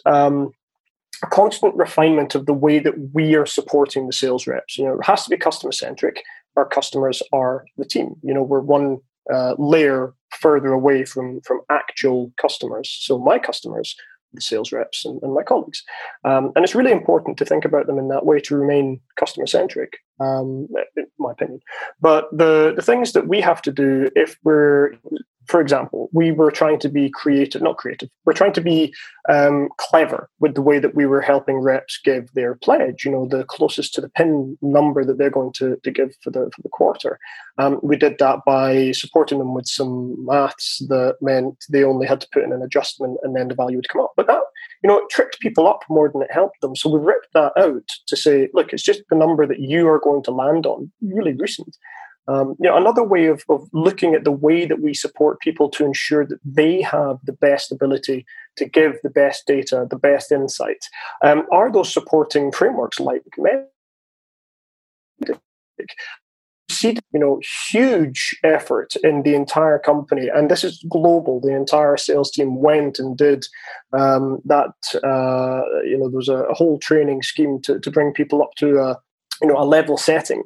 a 1.23 1.27
constant 1.27 1.75
refinement 1.75 2.35
of 2.35 2.45
the 2.45 2.53
way 2.53 2.79
that 2.79 2.93
we 3.13 3.35
are 3.35 3.45
supporting 3.45 4.07
the 4.07 4.13
sales 4.13 4.47
reps. 4.47 4.77
You 4.77 4.85
know, 4.85 4.99
it 4.99 5.05
has 5.05 5.23
to 5.23 5.29
be 5.29 5.37
customer 5.37 5.71
centric. 5.71 6.23
Our 6.55 6.67
customers 6.67 7.21
are 7.33 7.65
the 7.77 7.85
team. 7.85 8.15
You 8.23 8.33
know, 8.33 8.43
we're 8.43 8.61
one 8.61 8.99
uh, 9.31 9.55
layer 9.57 10.13
further 10.39 10.71
away 10.71 11.05
from 11.05 11.41
from 11.41 11.61
actual 11.69 12.31
customers. 12.41 12.95
So 13.01 13.17
my 13.17 13.39
customers, 13.39 13.95
the 14.33 14.41
sales 14.41 14.71
reps, 14.71 15.05
and, 15.05 15.21
and 15.23 15.33
my 15.33 15.43
colleagues, 15.43 15.83
um, 16.23 16.51
and 16.55 16.63
it's 16.63 16.75
really 16.75 16.91
important 16.91 17.37
to 17.37 17.45
think 17.45 17.65
about 17.65 17.87
them 17.87 17.97
in 17.97 18.09
that 18.09 18.25
way 18.25 18.39
to 18.41 18.55
remain 18.55 18.99
customer 19.19 19.47
centric. 19.47 19.97
Um, 20.19 20.67
in 20.95 21.05
my 21.19 21.31
opinion, 21.31 21.59
but 22.01 22.29
the 22.31 22.73
the 22.75 22.81
things 22.81 23.13
that 23.13 23.27
we 23.27 23.41
have 23.41 23.61
to 23.63 23.71
do 23.71 24.09
if 24.15 24.37
we're 24.43 24.93
for 25.47 25.61
example, 25.61 26.09
we 26.11 26.31
were 26.31 26.51
trying 26.51 26.79
to 26.79 26.89
be 26.89 27.09
creative, 27.09 27.61
not 27.61 27.77
creative, 27.77 28.09
we're 28.25 28.33
trying 28.33 28.53
to 28.53 28.61
be 28.61 28.93
um, 29.29 29.69
clever 29.77 30.29
with 30.39 30.55
the 30.55 30.61
way 30.61 30.79
that 30.79 30.95
we 30.95 31.05
were 31.05 31.21
helping 31.21 31.57
reps 31.59 31.99
give 32.03 32.31
their 32.33 32.55
pledge, 32.55 33.05
you 33.05 33.11
know, 33.11 33.27
the 33.27 33.43
closest 33.45 33.93
to 33.93 34.01
the 34.01 34.09
pin 34.09 34.57
number 34.61 35.05
that 35.05 35.17
they're 35.17 35.29
going 35.29 35.53
to, 35.53 35.77
to 35.83 35.91
give 35.91 36.11
for 36.21 36.31
the, 36.31 36.49
for 36.55 36.61
the 36.61 36.69
quarter. 36.69 37.19
Um, 37.57 37.79
we 37.81 37.95
did 37.95 38.17
that 38.19 38.39
by 38.45 38.91
supporting 38.91 39.39
them 39.39 39.53
with 39.53 39.67
some 39.67 40.15
maths 40.25 40.79
that 40.89 41.15
meant 41.21 41.63
they 41.69 41.83
only 41.83 42.07
had 42.07 42.21
to 42.21 42.29
put 42.31 42.43
in 42.43 42.51
an 42.51 42.61
adjustment 42.61 43.17
and 43.23 43.35
then 43.35 43.47
the 43.47 43.55
value 43.55 43.77
would 43.77 43.89
come 43.89 44.01
up. 44.01 44.11
But 44.15 44.27
that, 44.27 44.41
you 44.83 44.87
know, 44.87 44.97
it 44.97 45.09
tricked 45.09 45.39
people 45.39 45.67
up 45.67 45.83
more 45.89 46.09
than 46.11 46.21
it 46.21 46.31
helped 46.31 46.61
them. 46.61 46.75
So 46.75 46.89
we 46.89 46.99
ripped 46.99 47.33
that 47.33 47.53
out 47.57 47.87
to 48.07 48.15
say, 48.15 48.49
look, 48.53 48.73
it's 48.73 48.83
just 48.83 49.03
the 49.09 49.15
number 49.15 49.47
that 49.47 49.59
you 49.59 49.87
are 49.87 49.99
going 49.99 50.23
to 50.23 50.31
land 50.31 50.65
on, 50.65 50.91
really 51.01 51.33
recent. 51.33 51.77
Um, 52.27 52.55
you 52.59 52.69
know, 52.69 52.77
another 52.77 53.03
way 53.03 53.27
of, 53.27 53.43
of 53.47 53.67
looking 53.71 54.13
at 54.13 54.23
the 54.23 54.31
way 54.31 54.65
that 54.65 54.81
we 54.81 54.93
support 54.93 55.39
people 55.39 55.69
to 55.71 55.85
ensure 55.85 56.25
that 56.25 56.39
they 56.43 56.81
have 56.81 57.19
the 57.23 57.33
best 57.33 57.71
ability 57.71 58.25
to 58.57 58.65
give 58.65 58.97
the 59.01 59.09
best 59.09 59.47
data, 59.47 59.87
the 59.89 59.97
best 59.97 60.31
insight, 60.31 60.85
um, 61.23 61.45
are 61.51 61.71
those 61.71 61.91
supporting 61.91 62.51
frameworks 62.51 62.99
like 62.99 63.23
see 66.69 66.97
you 67.13 67.19
know 67.19 67.39
huge 67.71 68.37
effort 68.43 68.95
in 69.03 69.23
the 69.23 69.33
entire 69.33 69.79
company 69.79 70.29
and 70.33 70.49
this 70.49 70.63
is 70.63 70.83
global. 70.89 71.39
The 71.39 71.55
entire 71.55 71.97
sales 71.97 72.31
team 72.31 72.61
went 72.61 72.99
and 72.99 73.17
did 73.17 73.45
um, 73.93 74.39
that 74.45 74.73
uh, 75.03 75.61
you 75.83 75.97
know 75.97 76.09
there 76.09 76.17
was 76.17 76.29
a, 76.29 76.43
a, 76.43 76.53
whole 76.53 76.77
training 76.79 77.21
scheme 77.23 77.61
to, 77.63 77.79
to 77.79 77.91
bring 77.91 78.13
people 78.13 78.41
up 78.41 78.51
to 78.57 78.79
a 78.79 78.99
you 79.41 79.47
know 79.47 79.57
a 79.57 79.65
level 79.65 79.97
setting 79.97 80.43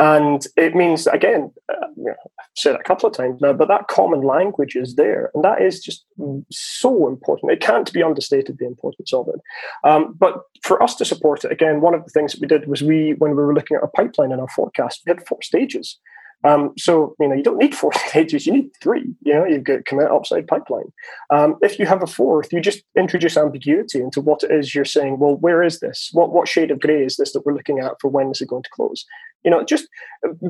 and 0.00 0.46
it 0.56 0.74
means, 0.74 1.06
again, 1.06 1.52
uh, 1.68 1.86
I've 2.08 2.16
said 2.56 2.74
it 2.74 2.80
a 2.80 2.84
couple 2.84 3.06
of 3.06 3.14
times 3.14 3.38
now, 3.42 3.52
but 3.52 3.68
that 3.68 3.88
common 3.88 4.22
language 4.22 4.74
is 4.74 4.94
there. 4.94 5.30
And 5.34 5.44
that 5.44 5.60
is 5.60 5.78
just 5.80 6.06
so 6.50 7.06
important. 7.06 7.52
It 7.52 7.60
can't 7.60 7.92
be 7.92 8.02
understated, 8.02 8.56
the 8.56 8.66
importance 8.66 9.12
of 9.12 9.28
it. 9.28 9.40
Um, 9.86 10.14
but 10.18 10.40
for 10.62 10.82
us 10.82 10.94
to 10.96 11.04
support 11.04 11.44
it, 11.44 11.52
again, 11.52 11.82
one 11.82 11.92
of 11.92 12.02
the 12.02 12.10
things 12.10 12.32
that 12.32 12.40
we 12.40 12.46
did 12.46 12.66
was 12.66 12.80
we, 12.80 13.14
when 13.18 13.32
we 13.32 13.36
were 13.36 13.52
looking 13.52 13.76
at 13.76 13.82
our 13.82 13.90
pipeline 13.94 14.32
and 14.32 14.40
our 14.40 14.48
forecast, 14.48 15.02
we 15.04 15.10
had 15.10 15.28
four 15.28 15.42
stages. 15.42 15.98
Um, 16.42 16.72
so 16.78 17.14
you 17.20 17.28
know 17.28 17.34
you 17.34 17.42
don't 17.42 17.58
need 17.58 17.74
four 17.74 17.92
stages; 18.06 18.46
you 18.46 18.52
need 18.54 18.70
three. 18.82 19.14
You 19.22 19.34
know 19.34 19.44
you've 19.44 19.64
got 19.64 19.84
commit, 19.84 20.10
upside, 20.10 20.46
pipeline. 20.46 20.90
Um, 21.28 21.56
if 21.60 21.78
you 21.78 21.86
have 21.86 22.02
a 22.02 22.06
fourth, 22.06 22.52
you 22.52 22.60
just 22.60 22.82
introduce 22.96 23.36
ambiguity 23.36 24.00
into 24.00 24.20
what 24.20 24.42
it 24.42 24.50
is 24.50 24.74
you're 24.74 24.84
saying. 24.86 25.18
Well, 25.18 25.36
where 25.36 25.62
is 25.62 25.80
this? 25.80 26.08
What 26.12 26.32
what 26.32 26.48
shade 26.48 26.70
of 26.70 26.80
grey 26.80 27.04
is 27.04 27.16
this 27.16 27.32
that 27.32 27.44
we're 27.44 27.54
looking 27.54 27.78
at 27.78 28.00
for 28.00 28.08
when 28.08 28.30
is 28.30 28.40
it 28.40 28.48
going 28.48 28.62
to 28.62 28.70
close? 28.72 29.04
You 29.44 29.50
know, 29.50 29.64
just 29.64 29.88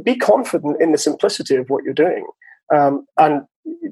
be 0.03 0.17
confident 0.17 0.81
in 0.81 0.93
the 0.93 0.99
simplicity 0.99 1.57
of 1.57 1.71
what 1.71 1.85
you're 1.85 1.95
doing. 1.95 2.27
Um, 2.75 3.07
and 3.19 3.43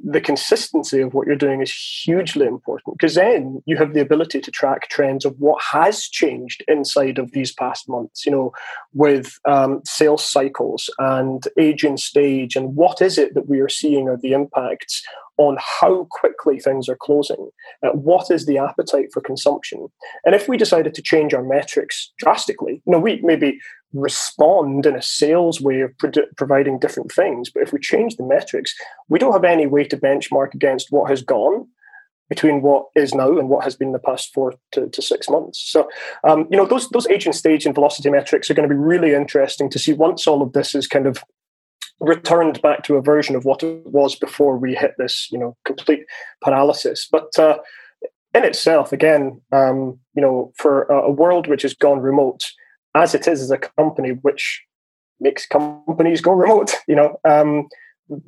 the 0.04 0.20
consistency 0.20 1.00
of 1.00 1.14
what 1.14 1.26
you're 1.26 1.36
doing 1.36 1.60
is 1.60 1.72
hugely 1.72 2.46
important 2.46 2.96
because 2.96 3.14
then 3.14 3.62
you 3.66 3.76
have 3.76 3.92
the 3.92 4.00
ability 4.00 4.40
to 4.40 4.50
track 4.50 4.88
trends 4.88 5.24
of 5.24 5.34
what 5.38 5.62
has 5.62 6.04
changed 6.04 6.64
inside 6.68 7.18
of 7.18 7.32
these 7.32 7.52
past 7.52 7.88
months 7.88 8.24
you 8.24 8.32
know 8.32 8.50
with 8.94 9.38
um, 9.46 9.80
sales 9.84 10.24
cycles 10.24 10.88
and 10.98 11.44
aging 11.58 11.96
stage 11.96 12.56
and 12.56 12.76
what 12.76 13.02
is 13.02 13.18
it 13.18 13.34
that 13.34 13.48
we 13.48 13.60
are 13.60 13.68
seeing 13.68 14.08
are 14.08 14.16
the 14.16 14.32
impacts 14.32 15.02
on 15.38 15.56
how 15.80 16.06
quickly 16.10 16.58
things 16.58 16.88
are 16.88 16.96
closing 16.96 17.50
uh, 17.82 17.90
what 17.90 18.30
is 18.30 18.46
the 18.46 18.58
appetite 18.58 19.08
for 19.12 19.20
consumption 19.20 19.88
and 20.24 20.34
if 20.34 20.48
we 20.48 20.56
decided 20.56 20.94
to 20.94 21.02
change 21.02 21.32
our 21.32 21.44
metrics 21.44 22.12
drastically 22.18 22.82
you 22.86 22.92
know 22.92 22.98
we 22.98 23.20
maybe 23.22 23.58
respond 23.92 24.86
in 24.86 24.96
a 24.96 25.02
sales 25.02 25.60
way 25.60 25.80
of 25.80 25.96
pro- 25.98 26.10
providing 26.36 26.78
different 26.78 27.10
things. 27.12 27.50
But 27.50 27.62
if 27.62 27.72
we 27.72 27.78
change 27.80 28.16
the 28.16 28.26
metrics, 28.26 28.74
we 29.08 29.18
don't 29.18 29.32
have 29.32 29.44
any 29.44 29.66
way 29.66 29.84
to 29.84 29.96
benchmark 29.96 30.54
against 30.54 30.88
what 30.90 31.08
has 31.10 31.22
gone 31.22 31.66
between 32.28 32.60
what 32.60 32.84
is 32.94 33.14
now 33.14 33.38
and 33.38 33.48
what 33.48 33.64
has 33.64 33.74
been 33.74 33.92
the 33.92 33.98
past 33.98 34.32
four 34.34 34.54
to, 34.72 34.88
to 34.88 35.00
six 35.00 35.30
months. 35.30 35.58
So, 35.58 35.88
um, 36.24 36.46
you 36.50 36.58
know, 36.58 36.66
those 36.66 36.88
those 36.90 37.06
agent 37.08 37.34
stage 37.34 37.64
and 37.64 37.74
velocity 37.74 38.10
metrics 38.10 38.50
are 38.50 38.54
going 38.54 38.68
to 38.68 38.74
be 38.74 38.78
really 38.78 39.14
interesting 39.14 39.70
to 39.70 39.78
see 39.78 39.94
once 39.94 40.26
all 40.26 40.42
of 40.42 40.52
this 40.52 40.74
is 40.74 40.86
kind 40.86 41.06
of 41.06 41.24
returned 42.00 42.62
back 42.62 42.84
to 42.84 42.96
a 42.96 43.02
version 43.02 43.34
of 43.34 43.44
what 43.44 43.62
it 43.62 43.86
was 43.86 44.14
before 44.14 44.56
we 44.56 44.74
hit 44.74 44.94
this, 44.98 45.28
you 45.30 45.38
know, 45.38 45.56
complete 45.64 46.04
paralysis. 46.42 47.08
But 47.10 47.36
uh, 47.38 47.58
in 48.34 48.44
itself, 48.44 48.92
again, 48.92 49.40
um, 49.52 49.98
you 50.14 50.22
know, 50.22 50.52
for 50.56 50.84
a, 50.84 51.10
world 51.10 51.48
which 51.48 51.62
has 51.62 51.74
gone 51.74 52.00
remote, 52.00 52.52
as 52.94 53.14
it 53.14 53.26
is 53.26 53.40
as 53.40 53.50
a 53.50 53.58
company 53.58 54.10
which 54.10 54.62
makes 55.20 55.46
companies 55.46 56.20
go 56.20 56.32
remote. 56.32 56.74
You 56.88 56.96
know, 56.96 57.20
um, 57.28 57.68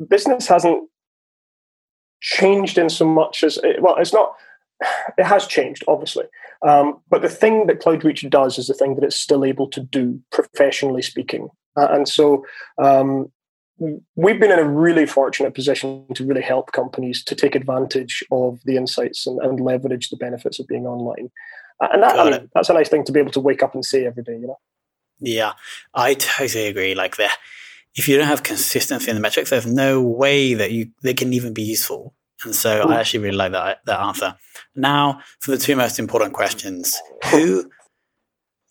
business 0.08 0.46
hasn't 0.46 0.88
changed 2.20 2.76
in 2.76 2.90
so 2.90 3.06
much 3.06 3.42
as 3.42 3.58
it, 3.58 3.80
well, 3.82 3.96
it's 3.96 4.12
not. 4.12 4.34
It 5.18 5.24
has 5.24 5.46
changed, 5.46 5.84
obviously, 5.86 6.24
um, 6.66 7.00
but 7.10 7.22
the 7.22 7.28
thing 7.28 7.66
that 7.66 7.80
CloudReach 7.80 8.28
does 8.30 8.58
is 8.58 8.66
the 8.66 8.74
thing 8.74 8.94
that 8.94 9.04
it's 9.04 9.16
still 9.16 9.44
able 9.44 9.68
to 9.68 9.80
do, 9.80 10.20
professionally 10.32 11.02
speaking. 11.02 11.48
Uh, 11.76 11.88
and 11.90 12.08
so 12.08 12.44
um, 12.82 13.30
we've 14.14 14.38
been 14.38 14.52
in 14.52 14.58
a 14.58 14.68
really 14.68 15.06
fortunate 15.06 15.54
position 15.54 16.04
to 16.14 16.24
really 16.24 16.42
help 16.42 16.72
companies 16.72 17.24
to 17.24 17.34
take 17.34 17.54
advantage 17.54 18.22
of 18.30 18.60
the 18.64 18.76
insights 18.76 19.26
and, 19.26 19.40
and 19.40 19.58
leverage 19.58 20.10
the 20.10 20.16
benefits 20.16 20.60
of 20.60 20.66
being 20.66 20.86
online. 20.86 21.30
And 21.80 22.02
that, 22.02 22.18
I 22.18 22.30
mean, 22.30 22.50
that's 22.54 22.68
a 22.68 22.74
nice 22.74 22.90
thing 22.90 23.04
to 23.04 23.12
be 23.12 23.20
able 23.20 23.32
to 23.32 23.40
wake 23.40 23.62
up 23.62 23.74
and 23.74 23.84
say 23.84 24.04
every 24.04 24.22
day, 24.22 24.34
you 24.34 24.46
know? 24.46 24.58
Yeah, 25.18 25.52
I 25.94 26.14
totally 26.14 26.66
agree. 26.66 26.94
Like 26.94 27.16
the, 27.16 27.28
if 27.94 28.06
you 28.06 28.16
don't 28.16 28.26
have 28.26 28.42
consistency 28.42 29.10
in 29.10 29.16
the 29.16 29.22
metrics, 29.22 29.50
there's 29.50 29.66
no 29.66 30.02
way 30.02 30.54
that 30.54 30.72
you 30.72 30.90
they 31.02 31.14
can 31.14 31.32
even 31.32 31.52
be 31.52 31.62
useful. 31.62 32.14
And 32.44 32.54
so 32.54 32.86
Ooh. 32.86 32.90
I 32.90 33.00
actually 33.00 33.20
really 33.20 33.36
like 33.36 33.52
that 33.52 33.78
that 33.86 34.00
answer. 34.00 34.36
Now 34.74 35.20
for 35.40 35.50
the 35.50 35.58
two 35.58 35.76
most 35.76 35.98
important 35.98 36.32
questions: 36.32 36.98
Who 37.30 37.70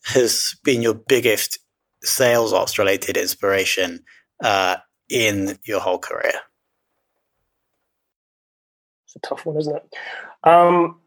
has 0.06 0.56
been 0.64 0.82
your 0.82 0.94
biggest 0.94 1.58
sales 2.02 2.52
ops 2.52 2.78
related 2.78 3.16
inspiration 3.16 4.00
uh, 4.42 4.76
in 5.10 5.58
your 5.64 5.80
whole 5.80 5.98
career? 5.98 6.32
It's 9.04 9.16
a 9.16 9.20
tough 9.20 9.44
one, 9.44 9.56
isn't 9.56 9.76
it? 9.76 9.94
Um, 10.44 11.00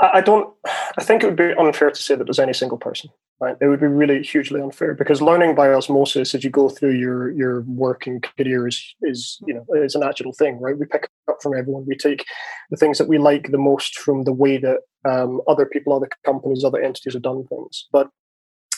I, 0.00 0.10
I 0.14 0.20
don't. 0.20 0.54
I 0.96 1.02
think 1.02 1.22
it 1.22 1.26
would 1.26 1.36
be 1.36 1.52
unfair 1.58 1.90
to 1.90 2.02
say 2.02 2.14
that 2.14 2.24
there's 2.24 2.38
any 2.38 2.52
single 2.52 2.78
person 2.78 3.10
right? 3.40 3.56
It 3.60 3.68
would 3.68 3.80
be 3.80 3.86
really 3.86 4.22
hugely 4.22 4.60
unfair 4.60 4.94
because 4.94 5.22
learning 5.22 5.54
by 5.54 5.72
osmosis 5.72 6.34
as 6.34 6.42
you 6.42 6.50
go 6.50 6.68
through 6.68 6.92
your 6.92 7.30
your 7.30 7.62
working 7.62 8.20
career 8.20 8.66
is 8.66 8.94
is 9.02 9.38
you 9.46 9.54
know 9.54 9.64
is 9.74 9.94
a 9.94 10.00
natural 10.00 10.32
thing, 10.32 10.58
right? 10.60 10.78
We 10.78 10.86
pick 10.86 11.08
up 11.28 11.38
from 11.42 11.56
everyone. 11.56 11.86
We 11.86 11.96
take 11.96 12.24
the 12.70 12.76
things 12.76 12.98
that 12.98 13.08
we 13.08 13.18
like 13.18 13.50
the 13.50 13.58
most 13.58 13.98
from 13.98 14.24
the 14.24 14.32
way 14.32 14.58
that 14.58 14.80
um, 15.08 15.40
other 15.46 15.66
people, 15.66 15.92
other 15.92 16.08
companies, 16.24 16.64
other 16.64 16.82
entities 16.82 17.14
have 17.14 17.22
done 17.22 17.46
things. 17.46 17.86
But 17.92 18.10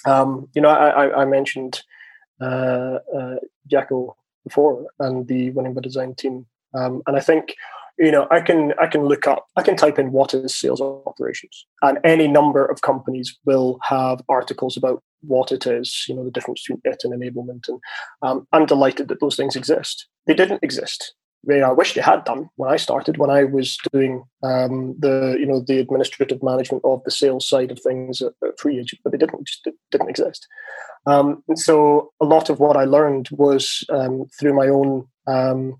um, 0.06 0.48
you 0.54 0.62
know, 0.62 0.68
I, 0.68 1.22
I 1.22 1.24
mentioned 1.24 1.82
uh, 2.40 2.98
uh, 3.16 3.36
Jacco 3.66 4.16
before 4.44 4.86
and 4.98 5.28
the 5.28 5.50
Winning 5.50 5.74
by 5.74 5.80
Design 5.80 6.14
team, 6.14 6.46
um, 6.74 7.02
and 7.06 7.16
I 7.16 7.20
think 7.20 7.54
you 7.98 8.10
know 8.10 8.26
i 8.30 8.40
can 8.40 8.72
i 8.80 8.86
can 8.86 9.02
look 9.02 9.26
up 9.26 9.46
i 9.56 9.62
can 9.62 9.76
type 9.76 9.98
in 9.98 10.10
what 10.10 10.32
is 10.34 10.56
sales 10.56 10.80
operations. 10.80 11.66
And 11.82 11.98
any 12.02 12.26
number 12.26 12.64
of 12.64 12.80
companies 12.80 13.38
will 13.44 13.78
have 13.82 14.22
articles 14.28 14.76
about 14.76 15.02
what 15.22 15.52
it 15.52 15.66
is 15.66 16.06
you 16.08 16.14
know 16.14 16.24
the 16.24 16.30
difference 16.30 16.62
between 16.62 16.80
it 16.84 17.02
and 17.04 17.12
enablement. 17.12 17.68
And 17.68 17.78
um, 18.22 18.48
i'm 18.52 18.66
delighted 18.66 19.08
that 19.08 19.20
those 19.20 19.36
things 19.36 19.54
exist. 19.54 20.08
They 20.26 20.34
didn't 20.34 20.62
exist 20.62 21.14
I 21.48 21.72
wish 21.72 21.94
they 21.94 22.02
had 22.02 22.24
done 22.24 22.50
when 22.56 22.70
I 22.70 22.76
started, 22.76 23.16
when 23.16 23.30
I 23.30 23.44
was 23.44 23.78
doing 23.92 24.24
um, 24.42 24.94
the 24.98 25.36
you 25.38 25.46
know 25.46 25.60
the 25.60 25.78
administrative 25.78 26.42
management 26.42 26.84
of 26.84 27.02
the 27.04 27.10
sales 27.10 27.48
side 27.48 27.70
of 27.70 27.80
things 27.80 28.20
at, 28.20 28.32
at 28.46 28.58
Free 28.58 28.78
Agent, 28.78 29.00
but 29.02 29.12
they 29.12 29.18
didn't 29.18 29.46
just 29.46 29.68
didn't 29.90 30.10
exist. 30.10 30.46
Um, 31.06 31.42
so 31.54 32.12
a 32.20 32.26
lot 32.26 32.50
of 32.50 32.60
what 32.60 32.76
I 32.76 32.84
learned 32.84 33.28
was 33.32 33.84
um, 33.88 34.26
through 34.38 34.54
my 34.54 34.68
own 34.68 35.08
um, 35.26 35.76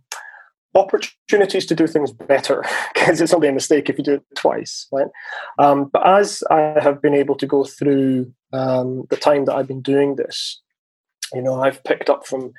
opportunities 0.74 1.66
to 1.66 1.74
do 1.74 1.86
things 1.86 2.12
better 2.12 2.64
because 2.94 3.20
it's 3.20 3.34
only 3.34 3.48
a 3.48 3.52
mistake 3.52 3.88
if 3.88 3.98
you 3.98 4.04
do 4.04 4.14
it 4.14 4.24
twice 4.36 4.86
right 4.92 5.08
um, 5.58 5.90
but 5.92 6.06
as 6.06 6.44
i 6.50 6.60
have 6.80 7.02
been 7.02 7.14
able 7.14 7.34
to 7.34 7.46
go 7.46 7.64
through 7.64 8.32
um, 8.52 9.04
the 9.10 9.16
time 9.16 9.44
that 9.44 9.54
i've 9.56 9.66
been 9.66 9.82
doing 9.82 10.14
this 10.14 10.60
you 11.34 11.42
know 11.42 11.60
i've 11.60 11.82
picked 11.82 12.08
up 12.08 12.24
from 12.24 12.52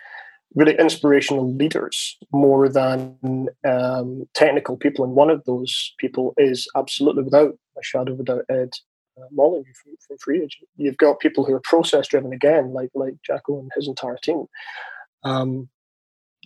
really 0.55 0.77
inspirational 0.77 1.53
leaders 1.53 2.17
more 2.31 2.67
than 2.67 3.47
um, 3.65 4.27
technical 4.33 4.75
people 4.77 5.05
and 5.05 5.13
one 5.13 5.29
of 5.29 5.43
those 5.45 5.93
people 5.97 6.33
is 6.37 6.67
absolutely 6.75 7.23
without 7.23 7.53
a 7.77 7.83
shadow 7.83 8.15
doubt 8.17 8.45
ed 8.49 8.69
uh, 9.17 9.25
Molyneux 9.31 9.73
from, 9.83 9.93
from 10.07 10.17
Free 10.19 10.37
Agent. 10.37 10.69
You've 10.77 10.97
got 10.97 11.19
people 11.19 11.43
who 11.43 11.53
are 11.53 11.61
process 11.61 12.07
driven 12.07 12.31
again, 12.31 12.71
like 12.71 12.89
like 12.95 13.15
Jacco 13.25 13.59
and 13.59 13.69
his 13.75 13.87
entire 13.87 14.17
team. 14.17 14.45
Um, 15.23 15.69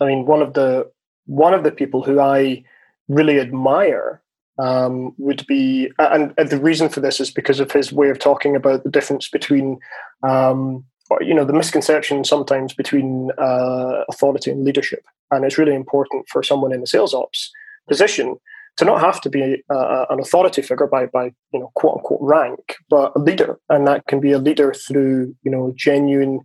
I 0.00 0.06
mean, 0.06 0.26
one 0.26 0.42
of 0.42 0.54
the 0.54 0.90
one 1.26 1.54
of 1.54 1.64
the 1.64 1.70
people 1.70 2.02
who 2.02 2.20
I 2.20 2.64
really 3.08 3.38
admire 3.38 4.22
um, 4.58 5.14
would 5.18 5.46
be, 5.46 5.90
and, 5.98 6.32
and, 6.38 6.48
the 6.48 6.58
reason 6.58 6.88
for 6.88 7.00
this 7.00 7.20
is 7.20 7.30
because 7.30 7.60
of 7.60 7.70
his 7.70 7.92
way 7.92 8.08
of 8.08 8.18
talking 8.18 8.56
about 8.56 8.84
the 8.84 8.90
difference 8.90 9.28
between, 9.28 9.78
um, 10.22 10.84
you 11.20 11.34
know, 11.34 11.44
the 11.44 11.52
misconception 11.52 12.24
sometimes 12.24 12.74
between 12.74 13.30
uh, 13.38 14.04
authority 14.08 14.50
and 14.50 14.64
leadership. 14.64 15.04
And 15.30 15.44
it's 15.44 15.58
really 15.58 15.74
important 15.74 16.28
for 16.28 16.42
someone 16.42 16.72
in 16.72 16.80
the 16.80 16.86
sales 16.86 17.14
ops 17.14 17.50
position 17.88 18.36
to 18.76 18.84
not 18.84 19.00
have 19.00 19.20
to 19.22 19.30
be 19.30 19.62
uh, 19.70 20.06
an 20.10 20.20
authority 20.20 20.62
figure 20.62 20.86
by, 20.86 21.06
by, 21.06 21.32
you 21.52 21.60
know, 21.60 21.70
quote 21.74 21.98
unquote 21.98 22.20
rank, 22.20 22.76
but 22.90 23.12
a 23.16 23.18
leader. 23.18 23.58
And 23.68 23.86
that 23.86 24.06
can 24.06 24.20
be 24.20 24.32
a 24.32 24.38
leader 24.38 24.74
through, 24.74 25.34
you 25.42 25.50
know, 25.50 25.72
genuine, 25.76 26.40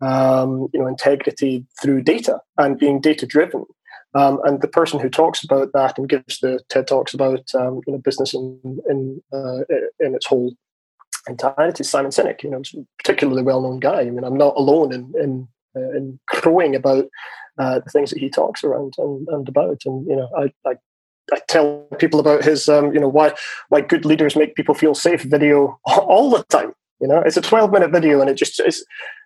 um, 0.00 0.68
you 0.72 0.80
know, 0.80 0.86
integrity 0.86 1.66
through 1.80 2.02
data 2.02 2.38
and 2.58 2.78
being 2.78 3.00
data 3.00 3.26
driven. 3.26 3.64
Um, 4.14 4.40
and 4.44 4.60
the 4.60 4.68
person 4.68 5.00
who 5.00 5.08
talks 5.08 5.42
about 5.42 5.70
that 5.72 5.98
and 5.98 6.08
gives 6.08 6.38
the 6.40 6.60
TED 6.68 6.86
talks 6.86 7.14
about 7.14 7.48
um, 7.54 7.80
you 7.86 7.94
know 7.94 7.98
business 7.98 8.34
in 8.34 8.60
in, 8.88 9.22
uh, 9.32 9.60
in 10.00 10.14
its 10.14 10.26
whole 10.26 10.52
entirety, 11.28 11.84
Simon 11.84 12.10
Sinek. 12.10 12.42
You 12.42 12.50
know, 12.50 12.62
particularly 12.98 13.42
well 13.42 13.62
known 13.62 13.80
guy. 13.80 14.00
I 14.00 14.10
mean, 14.10 14.24
I'm 14.24 14.36
not 14.36 14.56
alone 14.56 14.92
in 14.92 15.12
in, 15.20 15.48
uh, 15.76 15.90
in 15.96 16.18
crowing 16.28 16.74
about 16.74 17.06
uh, 17.58 17.80
the 17.80 17.90
things 17.90 18.10
that 18.10 18.18
he 18.18 18.30
talks 18.30 18.64
around 18.64 18.94
and, 18.98 19.28
and 19.28 19.48
about. 19.48 19.82
And 19.84 20.06
you 20.06 20.16
know, 20.16 20.28
I, 20.36 20.52
I 20.68 20.76
I 21.32 21.40
tell 21.48 21.86
people 21.98 22.20
about 22.20 22.44
his, 22.44 22.68
um, 22.68 22.92
you 22.92 23.00
know, 23.00 23.08
why 23.08 23.34
why 23.68 23.80
good 23.80 24.04
leaders 24.04 24.36
make 24.36 24.54
people 24.54 24.74
feel 24.74 24.94
safe 24.94 25.22
video 25.22 25.78
all 25.84 26.30
the 26.30 26.44
time. 26.44 26.72
You 27.00 27.08
know, 27.08 27.20
it's 27.20 27.36
a 27.36 27.42
12 27.42 27.72
minute 27.72 27.90
video 27.90 28.20
and 28.20 28.30
it 28.30 28.36
just 28.36 28.60
is, 28.60 28.84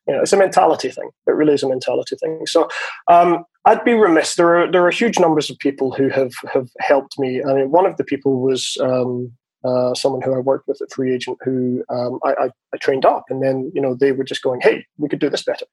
you 0.08 0.14
know, 0.14 0.22
it's 0.22 0.32
a 0.32 0.36
mentality 0.36 0.88
thing. 0.88 1.10
It 1.26 1.32
really 1.32 1.52
is 1.52 1.62
a 1.62 1.68
mentality 1.68 2.16
thing. 2.16 2.40
So 2.46 2.68
um, 3.06 3.44
I'd 3.66 3.84
be 3.84 3.92
remiss. 3.92 4.34
There 4.34 4.56
are 4.56 4.70
there 4.70 4.86
are 4.86 4.90
huge 4.90 5.18
numbers 5.18 5.50
of 5.50 5.58
people 5.58 5.92
who 5.92 6.08
have 6.08 6.32
have 6.52 6.68
helped 6.80 7.18
me. 7.18 7.42
I 7.44 7.52
mean, 7.52 7.70
one 7.70 7.86
of 7.86 7.96
the 7.96 8.04
people 8.04 8.40
was 8.40 8.78
um, 8.80 9.32
uh, 9.66 9.94
someone 9.94 10.22
who 10.22 10.34
I 10.34 10.38
worked 10.38 10.68
with 10.68 10.80
at 10.80 10.92
Free 10.92 11.14
Agent, 11.14 11.38
who 11.42 11.84
um, 11.88 12.20
I, 12.24 12.32
I, 12.32 12.50
I, 12.74 12.76
trained 12.78 13.04
up, 13.04 13.24
and 13.28 13.42
then 13.42 13.70
you 13.74 13.80
know 13.80 13.94
they 13.94 14.12
were 14.12 14.24
just 14.24 14.42
going, 14.42 14.60
"Hey, 14.60 14.86
we 14.98 15.08
could 15.08 15.18
do 15.18 15.30
this 15.30 15.42
better. 15.42 15.66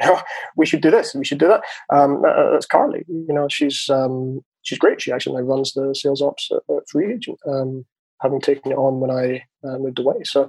You 0.00 0.06
know, 0.12 0.22
we 0.56 0.66
should 0.66 0.80
do 0.80 0.90
this. 0.90 1.14
We 1.14 1.24
should 1.24 1.38
do 1.38 1.48
that." 1.48 1.62
Um, 1.92 2.24
uh, 2.24 2.52
that's 2.52 2.66
Carly. 2.66 3.04
You 3.08 3.34
know, 3.34 3.48
she's 3.48 3.88
um, 3.90 4.40
she's 4.62 4.78
great. 4.78 5.00
She 5.00 5.12
actually 5.12 5.42
runs 5.42 5.72
the 5.74 5.94
sales 5.94 6.22
ops 6.22 6.50
at, 6.50 6.74
at 6.74 6.88
Free 6.88 7.12
Agent. 7.12 7.38
Um, 7.46 7.84
having 8.24 8.40
taken 8.40 8.72
it 8.72 8.78
on 8.78 9.00
when 9.00 9.10
I 9.10 9.44
uh, 9.62 9.78
moved 9.78 9.98
away. 9.98 10.22
So, 10.24 10.48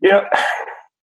yeah, 0.00 0.28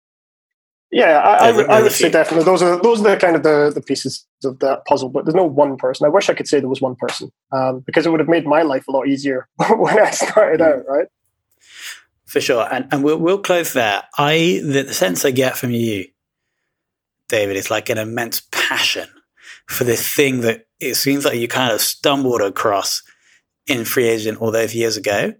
yeah, 0.90 1.18
I, 1.18 1.48
I, 1.48 1.52
would, 1.52 1.66
I 1.68 1.82
would 1.82 1.92
say 1.92 2.10
definitely 2.10 2.44
those 2.44 2.62
are 2.62 2.80
those 2.82 3.00
are 3.00 3.10
the 3.10 3.16
kind 3.16 3.36
of 3.36 3.42
the, 3.42 3.70
the 3.74 3.80
pieces 3.80 4.26
of 4.44 4.58
that 4.58 4.84
puzzle. 4.84 5.08
But 5.08 5.24
there's 5.24 5.34
no 5.34 5.44
one 5.46 5.76
person. 5.76 6.04
I 6.04 6.10
wish 6.10 6.28
I 6.28 6.34
could 6.34 6.48
say 6.48 6.60
there 6.60 6.68
was 6.68 6.82
one 6.82 6.96
person 6.96 7.30
um, 7.52 7.80
because 7.80 8.04
it 8.04 8.10
would 8.10 8.20
have 8.20 8.28
made 8.28 8.46
my 8.46 8.62
life 8.62 8.86
a 8.88 8.92
lot 8.92 9.08
easier 9.08 9.48
when 9.76 9.98
I 9.98 10.10
started 10.10 10.60
out. 10.60 10.84
Right. 10.86 11.06
For 12.28 12.42
sure, 12.42 12.68
and 12.70 12.86
and 12.92 13.02
we'll 13.02 13.16
we'll 13.16 13.38
close 13.38 13.72
there. 13.72 14.02
I 14.18 14.60
the, 14.62 14.82
the 14.82 14.92
sense 14.92 15.24
I 15.24 15.30
get 15.30 15.56
from 15.56 15.70
you, 15.70 16.04
David, 17.28 17.56
is 17.56 17.70
like 17.70 17.88
an 17.88 17.96
immense 17.96 18.42
passion 18.52 19.08
for 19.66 19.84
this 19.84 20.14
thing 20.14 20.42
that 20.42 20.66
it 20.78 20.96
seems 20.96 21.24
like 21.24 21.38
you 21.38 21.48
kind 21.48 21.72
of 21.72 21.80
stumbled 21.80 22.42
across 22.42 23.02
in 23.66 23.86
free 23.86 24.08
agent 24.08 24.42
all 24.42 24.50
those 24.50 24.74
years 24.74 24.98
ago 24.98 25.32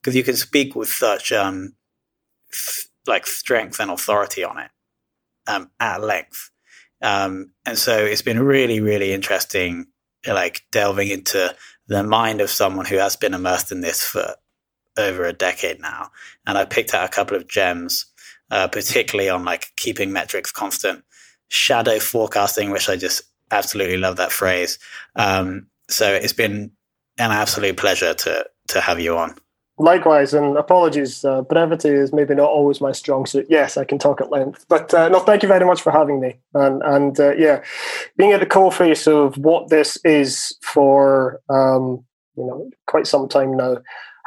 because 0.00 0.14
you 0.14 0.22
can 0.22 0.36
speak 0.36 0.76
with 0.76 0.88
such 0.88 1.32
um, 1.32 1.74
like 3.08 3.26
strength 3.26 3.80
and 3.80 3.90
authority 3.90 4.44
on 4.44 4.58
it 4.58 4.70
um, 5.48 5.70
at 5.80 6.02
length. 6.02 6.50
Um, 7.02 7.52
and 7.66 7.76
so 7.76 8.04
it's 8.04 8.22
been 8.22 8.40
really, 8.40 8.78
really 8.78 9.12
interesting, 9.12 9.86
like 10.24 10.62
delving 10.70 11.08
into 11.08 11.54
the 11.88 12.04
mind 12.04 12.40
of 12.40 12.50
someone 12.50 12.86
who 12.86 12.98
has 12.98 13.16
been 13.16 13.34
immersed 13.34 13.72
in 13.72 13.80
this 13.80 14.02
for 14.02 14.36
over 14.98 15.24
a 15.24 15.32
decade 15.32 15.80
now. 15.80 16.10
And 16.46 16.58
I 16.58 16.64
picked 16.64 16.94
out 16.94 17.04
a 17.04 17.12
couple 17.12 17.36
of 17.36 17.48
gems, 17.48 18.06
uh, 18.50 18.68
particularly 18.68 19.30
on 19.30 19.44
like 19.44 19.72
keeping 19.76 20.12
metrics 20.12 20.50
constant, 20.50 21.04
shadow 21.48 21.98
forecasting, 21.98 22.70
which 22.70 22.88
I 22.88 22.96
just 22.96 23.22
absolutely 23.50 23.96
love 23.96 24.16
that 24.16 24.32
phrase. 24.32 24.78
Um, 25.16 25.66
so 25.88 26.12
it's 26.12 26.32
been 26.32 26.72
an 27.18 27.30
absolute 27.30 27.76
pleasure 27.76 28.14
to 28.14 28.46
to 28.68 28.80
have 28.80 29.00
you 29.00 29.16
on. 29.16 29.34
Likewise, 29.80 30.34
and 30.34 30.56
apologies, 30.56 31.24
uh, 31.24 31.42
brevity 31.42 31.90
is 31.90 32.12
maybe 32.12 32.34
not 32.34 32.50
always 32.50 32.80
my 32.80 32.90
strong 32.90 33.26
suit. 33.26 33.46
Yes, 33.48 33.76
I 33.76 33.84
can 33.84 33.98
talk 33.98 34.20
at 34.20 34.30
length, 34.30 34.66
but 34.68 34.92
uh, 34.92 35.08
no, 35.08 35.20
thank 35.20 35.42
you 35.42 35.48
very 35.48 35.64
much 35.64 35.80
for 35.80 35.92
having 35.92 36.20
me. 36.20 36.40
And 36.54 36.82
and 36.82 37.20
uh, 37.20 37.36
yeah, 37.36 37.62
being 38.16 38.32
at 38.32 38.40
the 38.40 38.46
coalface 38.46 39.06
of 39.06 39.36
what 39.38 39.68
this 39.68 39.96
is 40.04 40.56
for, 40.62 41.40
um, 41.48 42.04
you 42.36 42.44
know, 42.44 42.70
quite 42.88 43.06
some 43.06 43.28
time 43.28 43.56
now, 43.56 43.76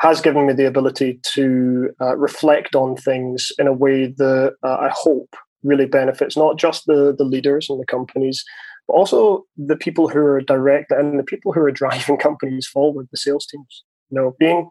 has 0.01 0.19
given 0.19 0.47
me 0.47 0.53
the 0.53 0.65
ability 0.65 1.19
to 1.21 1.91
uh, 2.01 2.17
reflect 2.17 2.75
on 2.75 2.95
things 2.95 3.51
in 3.59 3.67
a 3.67 3.73
way 3.73 4.07
that 4.07 4.55
uh, 4.63 4.77
I 4.79 4.89
hope 4.91 5.35
really 5.63 5.85
benefits 5.85 6.35
not 6.35 6.57
just 6.57 6.87
the 6.87 7.13
the 7.15 7.23
leaders 7.23 7.67
and 7.69 7.79
the 7.79 7.85
companies, 7.85 8.43
but 8.87 8.95
also 8.95 9.45
the 9.55 9.75
people 9.75 10.09
who 10.09 10.19
are 10.19 10.41
direct 10.41 10.91
and 10.91 11.19
the 11.19 11.23
people 11.23 11.53
who 11.53 11.61
are 11.61 11.71
driving 11.83 12.17
companies 12.17 12.65
forward, 12.65 13.07
the 13.11 13.17
sales 13.17 13.45
teams. 13.45 13.83
You 14.09 14.19
know, 14.19 14.35
being 14.39 14.69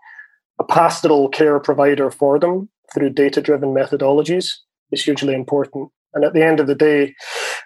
a 0.58 0.64
pastoral 0.64 1.28
care 1.28 1.60
provider 1.60 2.10
for 2.10 2.40
them 2.40 2.68
through 2.92 3.10
data 3.10 3.40
driven 3.40 3.72
methodologies 3.72 4.48
is 4.90 5.04
hugely 5.04 5.32
important. 5.32 5.90
And 6.14 6.24
at 6.24 6.32
the 6.32 6.44
end 6.44 6.60
of 6.60 6.66
the 6.66 6.74
day, 6.74 7.14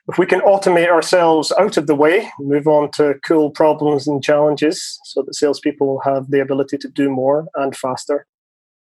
if 0.09 0.18
we 0.18 0.26
can 0.26 0.40
automate 0.40 0.88
ourselves 0.88 1.52
out 1.59 1.76
of 1.76 1.87
the 1.87 1.94
way, 1.94 2.30
move 2.38 2.66
on 2.66 2.90
to 2.92 3.14
cool 3.26 3.50
problems 3.50 4.07
and 4.07 4.22
challenges 4.22 4.98
so 5.04 5.22
that 5.22 5.35
salespeople 5.35 6.02
have 6.04 6.30
the 6.30 6.40
ability 6.40 6.76
to 6.78 6.88
do 6.88 7.09
more 7.09 7.46
and 7.54 7.74
faster, 7.76 8.26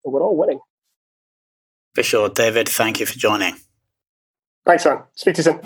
we're 0.03 0.21
all 0.21 0.35
winning. 0.35 0.59
For 1.95 2.03
sure. 2.03 2.29
David, 2.29 2.67
thank 2.67 2.99
you 2.99 3.05
for 3.05 3.17
joining. 3.17 3.55
Thanks, 4.65 4.85
man. 4.85 5.03
Speak 5.15 5.35
to 5.35 5.39
you 5.39 5.43
soon. 5.43 5.59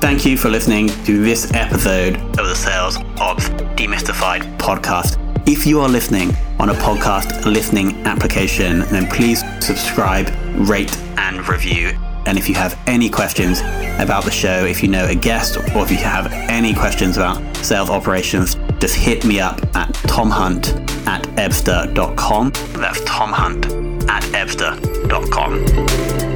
Thank 0.00 0.24
you 0.24 0.36
for 0.36 0.50
listening 0.50 0.86
to 1.04 1.22
this 1.22 1.52
episode 1.52 2.16
of 2.38 2.46
the 2.46 2.54
Sales 2.54 2.96
Ops 3.18 3.48
Demystified 3.74 4.42
podcast. 4.56 5.25
If 5.48 5.64
you 5.64 5.80
are 5.80 5.88
listening 5.88 6.34
on 6.58 6.70
a 6.70 6.74
podcast 6.74 7.44
listening 7.44 8.04
application, 8.04 8.80
then 8.90 9.06
please 9.06 9.44
subscribe, 9.64 10.28
rate, 10.68 10.92
and 11.18 11.48
review. 11.48 11.96
And 12.26 12.36
if 12.36 12.48
you 12.48 12.56
have 12.56 12.76
any 12.88 13.08
questions 13.08 13.60
about 14.00 14.24
the 14.24 14.32
show, 14.32 14.64
if 14.64 14.82
you 14.82 14.88
know 14.88 15.06
a 15.06 15.14
guest, 15.14 15.56
or 15.56 15.84
if 15.84 15.90
you 15.92 15.98
have 15.98 16.32
any 16.50 16.74
questions 16.74 17.16
about 17.16 17.56
sales 17.58 17.90
operations, 17.90 18.56
just 18.80 18.96
hit 18.96 19.24
me 19.24 19.38
up 19.38 19.60
at 19.76 19.90
tomhunt 20.08 20.74
at 21.06 21.22
ebster.com. 21.36 22.50
That's 22.80 23.00
tomhunt 23.02 24.08
at 24.08 24.24
ebster.com. 24.24 26.35